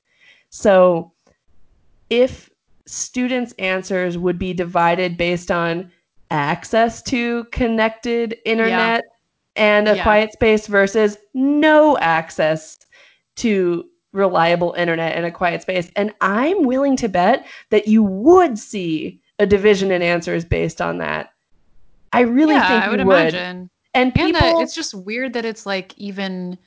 [0.51, 1.13] So
[2.09, 2.51] if
[2.87, 5.91] students answers would be divided based on
[6.33, 9.05] access to connected internet
[9.57, 10.03] and a Yeah.
[10.03, 12.79] quiet space versus no access
[13.37, 15.91] to reliable internet and a quiet space.
[15.95, 20.99] And I'm willing to bet that you would see a division in answers based on
[20.99, 21.31] that.
[22.13, 23.35] I really yeah, think I would would.
[23.35, 23.71] imagine.
[23.95, 26.59] And And people, it's just weird that it's like even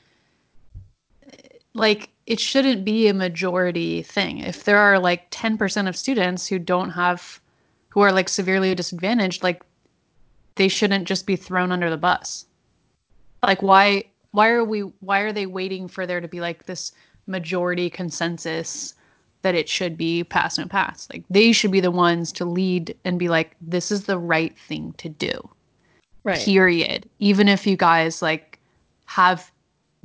[1.73, 4.39] like it shouldn't be a majority thing.
[4.39, 7.39] If there are like 10% of students who don't have
[7.89, 9.63] who are like severely disadvantaged, like
[10.55, 12.45] they shouldn't just be thrown under the bus.
[13.43, 16.91] Like why why are we why are they waiting for there to be like this
[17.27, 18.95] majority consensus
[19.43, 21.07] that it should be pass no pass?
[21.13, 24.57] Like they should be the ones to lead and be like this is the right
[24.57, 25.49] thing to do
[26.23, 26.39] right.
[26.39, 28.59] period even if you guys like
[29.05, 29.51] have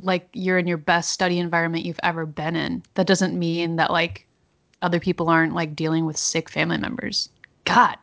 [0.03, 3.91] like you're in your best study environment you've ever been in that doesn't mean that
[3.91, 4.27] like
[4.83, 7.29] other people aren't like dealing with sick family members
[7.65, 7.97] god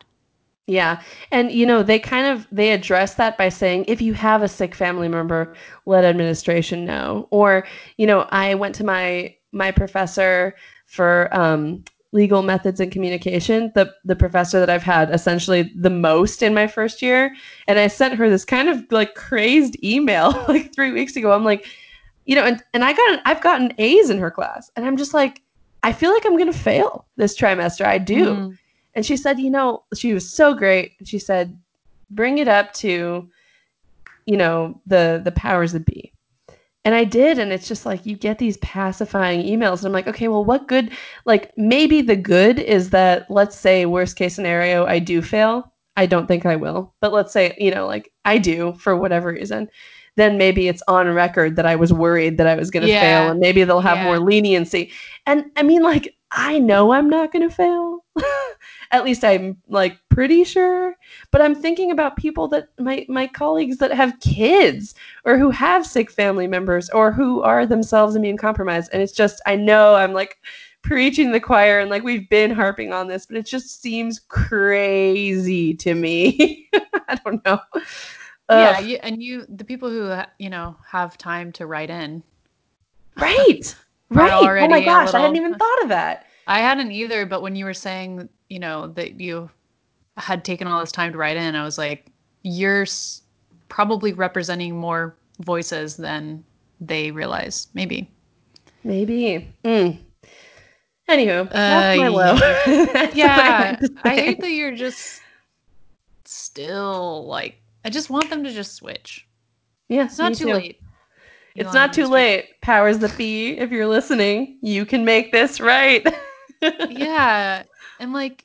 [0.68, 1.00] Yeah.
[1.30, 4.48] And you know, they kind of they address that by saying if you have a
[4.48, 7.28] sick family member, let administration know.
[7.30, 7.64] Or,
[7.98, 10.56] you know, I went to my my professor
[10.86, 16.42] for um legal methods and communication, the the professor that I've had essentially the most
[16.42, 17.34] in my first year,
[17.68, 21.32] and I sent her this kind of like crazed email like 3 weeks ago.
[21.32, 21.66] I'm like,
[22.24, 25.14] you know, and and I got I've gotten A's in her class, and I'm just
[25.14, 25.42] like
[25.82, 27.84] I feel like I'm going to fail this trimester.
[27.86, 28.24] I do.
[28.24, 28.58] Mm.
[28.94, 30.94] And she said, you know, she was so great.
[31.04, 31.56] She said,
[32.10, 33.28] bring it up to,
[34.24, 36.05] you know, the the powers that be.
[36.86, 39.78] And I did, and it's just like you get these pacifying emails.
[39.78, 40.92] And I'm like, okay, well, what good?
[41.24, 45.72] Like maybe the good is that let's say worst case scenario, I do fail.
[45.96, 49.30] I don't think I will, but let's say you know, like I do for whatever
[49.32, 49.68] reason.
[50.14, 53.00] Then maybe it's on record that I was worried that I was going to Yeah.
[53.00, 54.04] fail, and maybe they'll have Yeah.
[54.04, 54.92] more leniency.
[55.26, 58.04] And I mean, like I know I'm not going to fail.
[58.92, 60.94] At least I'm like pretty sure.
[61.36, 64.94] But I'm thinking about people that my my colleagues that have kids
[65.26, 68.88] or who have sick family members or who are themselves immune compromised.
[68.90, 70.38] And it's just I know I'm like
[70.80, 75.74] preaching the choir and like we've been harping on this, but it just seems crazy
[75.74, 76.70] to me.
[77.06, 77.60] I don't know.
[78.48, 82.22] yeah you, and you the people who you know have time to write in
[83.18, 83.76] right.
[84.08, 84.32] Right.
[84.32, 86.24] Oh my gosh, I hadn't even thought of that.
[86.46, 89.50] i hadn't either but when you were saying you know that you
[90.16, 92.06] had taken all this time to write in i was like
[92.42, 93.22] you're s-
[93.68, 96.42] probably representing more voices than
[96.80, 98.10] they realize maybe
[98.84, 99.52] Maybe.
[99.64, 99.98] Mm.
[101.08, 102.36] Anywho, Uh, that's my low.
[102.66, 105.22] That's what I yeah i hate that you're just
[106.24, 109.26] still like i just want them to just switch
[109.88, 110.52] Yeah, it's not too too.
[110.54, 110.80] late
[111.56, 112.60] It's not too late.
[112.60, 113.56] Powers the fee.
[113.58, 116.06] if you're listening, you can make this right.
[116.90, 117.62] yeah
[117.98, 118.44] and like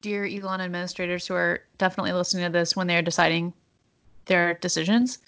[0.00, 3.52] dear elon administrators who are definitely listening to this when they're deciding
[4.26, 5.18] their decisions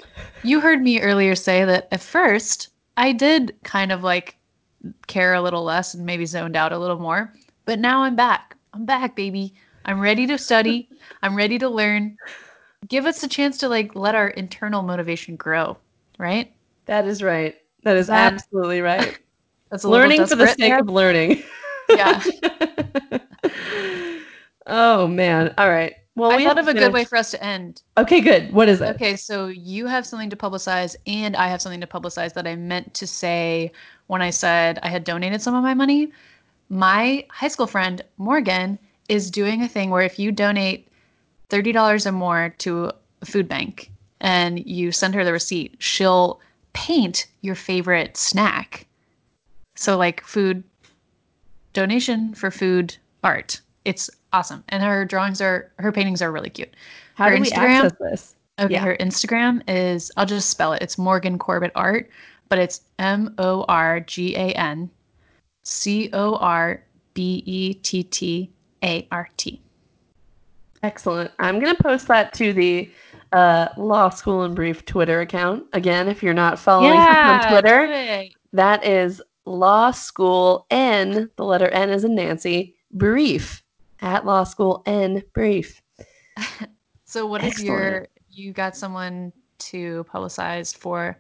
[0.43, 4.37] you heard me earlier say that at first i did kind of like
[5.07, 7.33] care a little less and maybe zoned out a little more
[7.65, 9.53] but now i'm back i'm back baby
[9.87, 10.89] i'm ready to study
[11.23, 12.17] i'm ready to learn
[12.89, 15.77] give us a chance to like let our internal motivation grow
[16.19, 16.53] right
[16.87, 17.55] That is right.
[17.85, 19.19] That is That- absolutely right.
[19.71, 20.81] that's a learning for the sake there.
[20.81, 21.43] of learning.
[21.89, 22.23] Yeah.
[24.67, 25.55] oh man.
[25.59, 25.95] All right.
[26.17, 28.53] Well, i we thought of a good way for us to end Okay, good.
[28.53, 28.95] What is it?
[28.97, 32.57] Okay, so you have something to publicize, and I have something to publicize that I
[32.57, 33.73] meant to say
[34.09, 36.13] when I said I had donated some of my money.
[36.69, 40.89] My high school friend, Morgan, is doing a thing where if you donate
[41.49, 42.93] $30 or more to
[43.23, 43.91] a food bank
[44.21, 46.41] and you send her the receipt, she'll
[46.73, 48.87] paint your favorite snack.
[49.75, 50.63] So, like food
[51.73, 53.61] donation for food art.
[53.85, 54.65] It's awesome.
[54.69, 56.71] And her drawings are, her paintings are really cute.
[57.15, 58.37] How her do we Instagram- access this?
[58.59, 58.81] Okay, Yeah.
[58.85, 60.83] her Instagram is I'll just spell it.
[60.83, 62.11] It's Morgan Corbett Art,
[62.51, 64.91] but it's M O R G A N
[65.65, 66.83] C O R
[67.15, 68.51] B E T T
[68.85, 69.63] A R T.
[70.83, 71.31] Excellent.
[71.39, 72.91] I'm going to post that to the
[73.33, 75.65] uh, Law School and Brief Twitter account.
[75.73, 78.25] Again, if you're not following us on Twitter, Twitter.
[78.55, 83.63] that is Law School N, the letter N is in Nancy, Brief,
[84.03, 85.83] at Law School N Brief.
[87.05, 91.19] So what is your you got someone to publicize for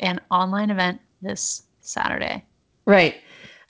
[0.00, 2.44] an online event this Saturday?
[2.86, 3.20] Right.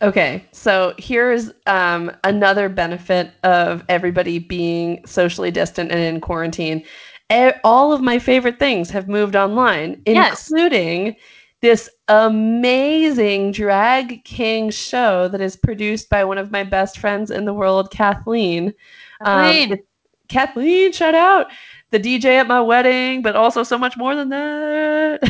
[0.01, 0.47] Okay.
[0.53, 6.85] So here's um, another benefit of everybody being socially distant and in quarantine.
[7.31, 10.49] E- all of my favorite things have moved online, Yes.
[10.49, 11.17] including
[11.63, 17.45] this amazing drag king show that is produced by one of my best friends in
[17.45, 18.75] the world, Kathleen.
[19.21, 19.73] Um, Kathleen.
[19.73, 19.87] it-
[20.29, 21.49] Kathleen, shout out
[21.91, 25.21] the DJ at my wedding, but also so much more than that.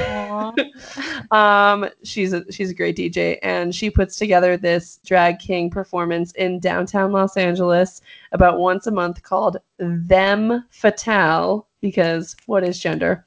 [1.33, 6.31] um, she's a she's a great DJ, and she puts together this drag king performance
[6.33, 13.27] in downtown Los Angeles about once a month called Them Fatale because what is gender?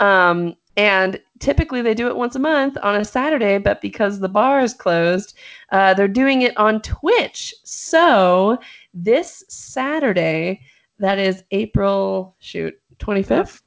[0.00, 4.28] Um, and typically they do it once a month on a Saturday, but because the
[4.28, 5.36] bar is closed,
[5.72, 7.54] uh, they're doing it on Twitch.
[7.64, 8.58] So
[8.94, 10.60] this Saturday,
[10.98, 13.62] that is April shoot twenty fifth.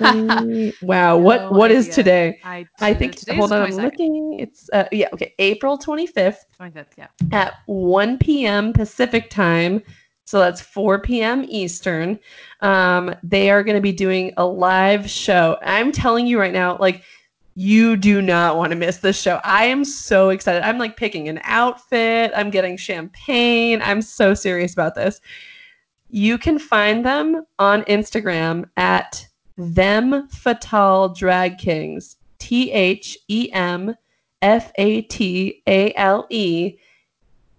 [0.00, 1.94] wow, what No what is idea.
[1.94, 2.40] today?
[2.44, 4.38] I, I think hold on, I'm looking.
[4.40, 7.08] It's uh, yeah, okay, April 25th 25th, yeah.
[7.32, 8.72] at 1 p.m.
[8.72, 9.82] Pacific time.
[10.24, 11.44] So that's 4 p.m.
[11.48, 12.18] Eastern.
[12.60, 15.56] Um, they are going to be doing a live show.
[15.62, 17.02] I'm telling you right now, like,
[17.58, 19.40] you do not want to miss this show.
[19.42, 20.62] I am so excited.
[20.62, 23.82] I'm like picking an outfit, I'm getting champagne.
[23.82, 25.20] I'm so serious about this.
[26.08, 32.18] You can find them on Instagram at them fatale drag kings.
[32.38, 33.92] T H E M
[34.40, 36.76] F A T A L E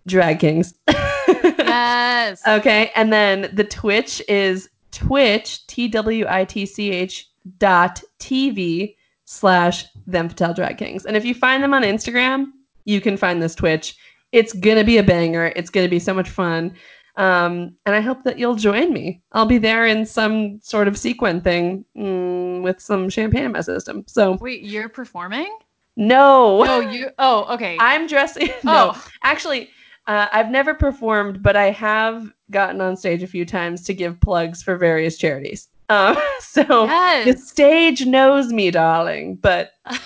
[0.07, 0.75] drag kings.
[0.87, 2.41] Yes.
[2.47, 8.95] Okay, and then the Twitch is Twitch T W I T C H dot TV
[9.29, 11.05] slash them Fatale Drag Kings.
[11.05, 12.47] And if you find them on Instagram,
[12.85, 13.95] you can find this Twitch.
[14.31, 15.53] It's gonna be a banger.
[15.55, 16.73] It's gonna be so much fun.
[17.15, 19.21] Um, and I hope that you'll join me.
[19.33, 23.61] I'll be there in some sort of sequin thing mm, with some champagne in my
[23.61, 24.03] system.
[24.07, 25.55] So Wait, you're performing?
[25.95, 27.11] no, No, you.
[27.19, 27.77] Oh, okay.
[27.79, 28.49] I'm dressing.
[28.63, 29.69] No, oh, Actually,
[30.07, 34.19] uh, I've never performed, but I have gotten on stage a few times to give
[34.21, 35.67] plugs for various charities.
[35.89, 39.35] Um, so the stage knows me, darling.
[39.35, 39.71] But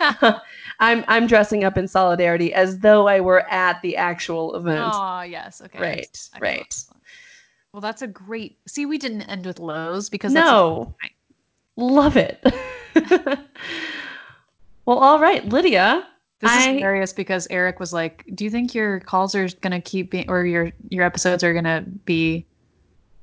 [0.80, 4.92] I'm I'm dressing up in solidarity as though I were at the actual event.
[4.94, 5.60] Oh, yes.
[5.64, 5.78] Okay.
[5.78, 6.42] Right, Excellent.
[6.42, 6.84] right.
[7.72, 8.58] Well, that's a great.
[8.66, 10.94] See, we didn't end with lows because no,
[11.76, 12.44] love it.
[14.84, 16.06] well, all right, Lydia.
[16.40, 19.80] This is I- hilarious because Eric was like, "Do you think your calls are gonna
[19.80, 22.46] keep being, or your your episodes are gonna be,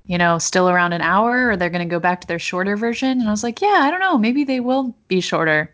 [0.08, 3.20] you know, still around an hour, or they're gonna go back to their shorter version?"
[3.20, 4.18] And I was like, "Yeah, I don't know.
[4.18, 5.72] Maybe they will be shorter."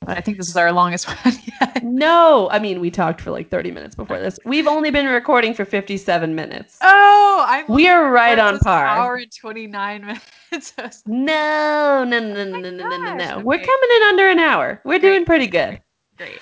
[0.00, 1.82] But I think this is our longest one yet.
[1.82, 4.38] No, I mean we talked for like 30 minutes before this.
[4.44, 6.78] We've only been recording for 57 minutes.
[6.82, 7.64] Oh, I'm.
[7.68, 8.86] We are right on par.
[8.86, 10.02] Hour and twenty nine
[10.52, 10.74] minutes.
[10.78, 13.38] I was No, no, no, no, no, no, no, no, oh gosh, no.
[13.40, 14.80] We're coming in under an hour.
[14.84, 15.80] We're doing pretty good.
[16.16, 16.40] Great.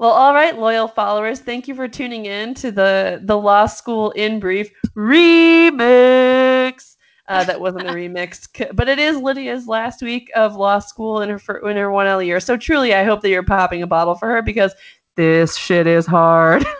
[0.00, 4.12] Well, all right, loyal followers, thank you for tuning in to the the Law School
[4.12, 6.96] in Brief remix.
[7.28, 11.28] Uh, that wasn't a remix, but it is Lydia's last week of law school in
[11.28, 12.40] her in her one L year.
[12.40, 14.72] So truly, I hope that you're popping a bottle for her because
[15.16, 16.64] this shit is hard.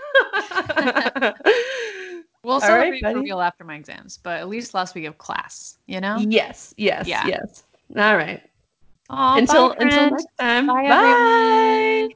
[2.43, 5.77] We'll All celebrate right, real after my exams, but at least last week of class,
[5.87, 6.25] you know.
[6.27, 7.27] yes, yes, Yeah.
[7.27, 7.65] yes.
[7.99, 8.41] All right.
[9.11, 10.67] Aw, until bye, until next time.
[10.69, 12.09] Bye, Bye.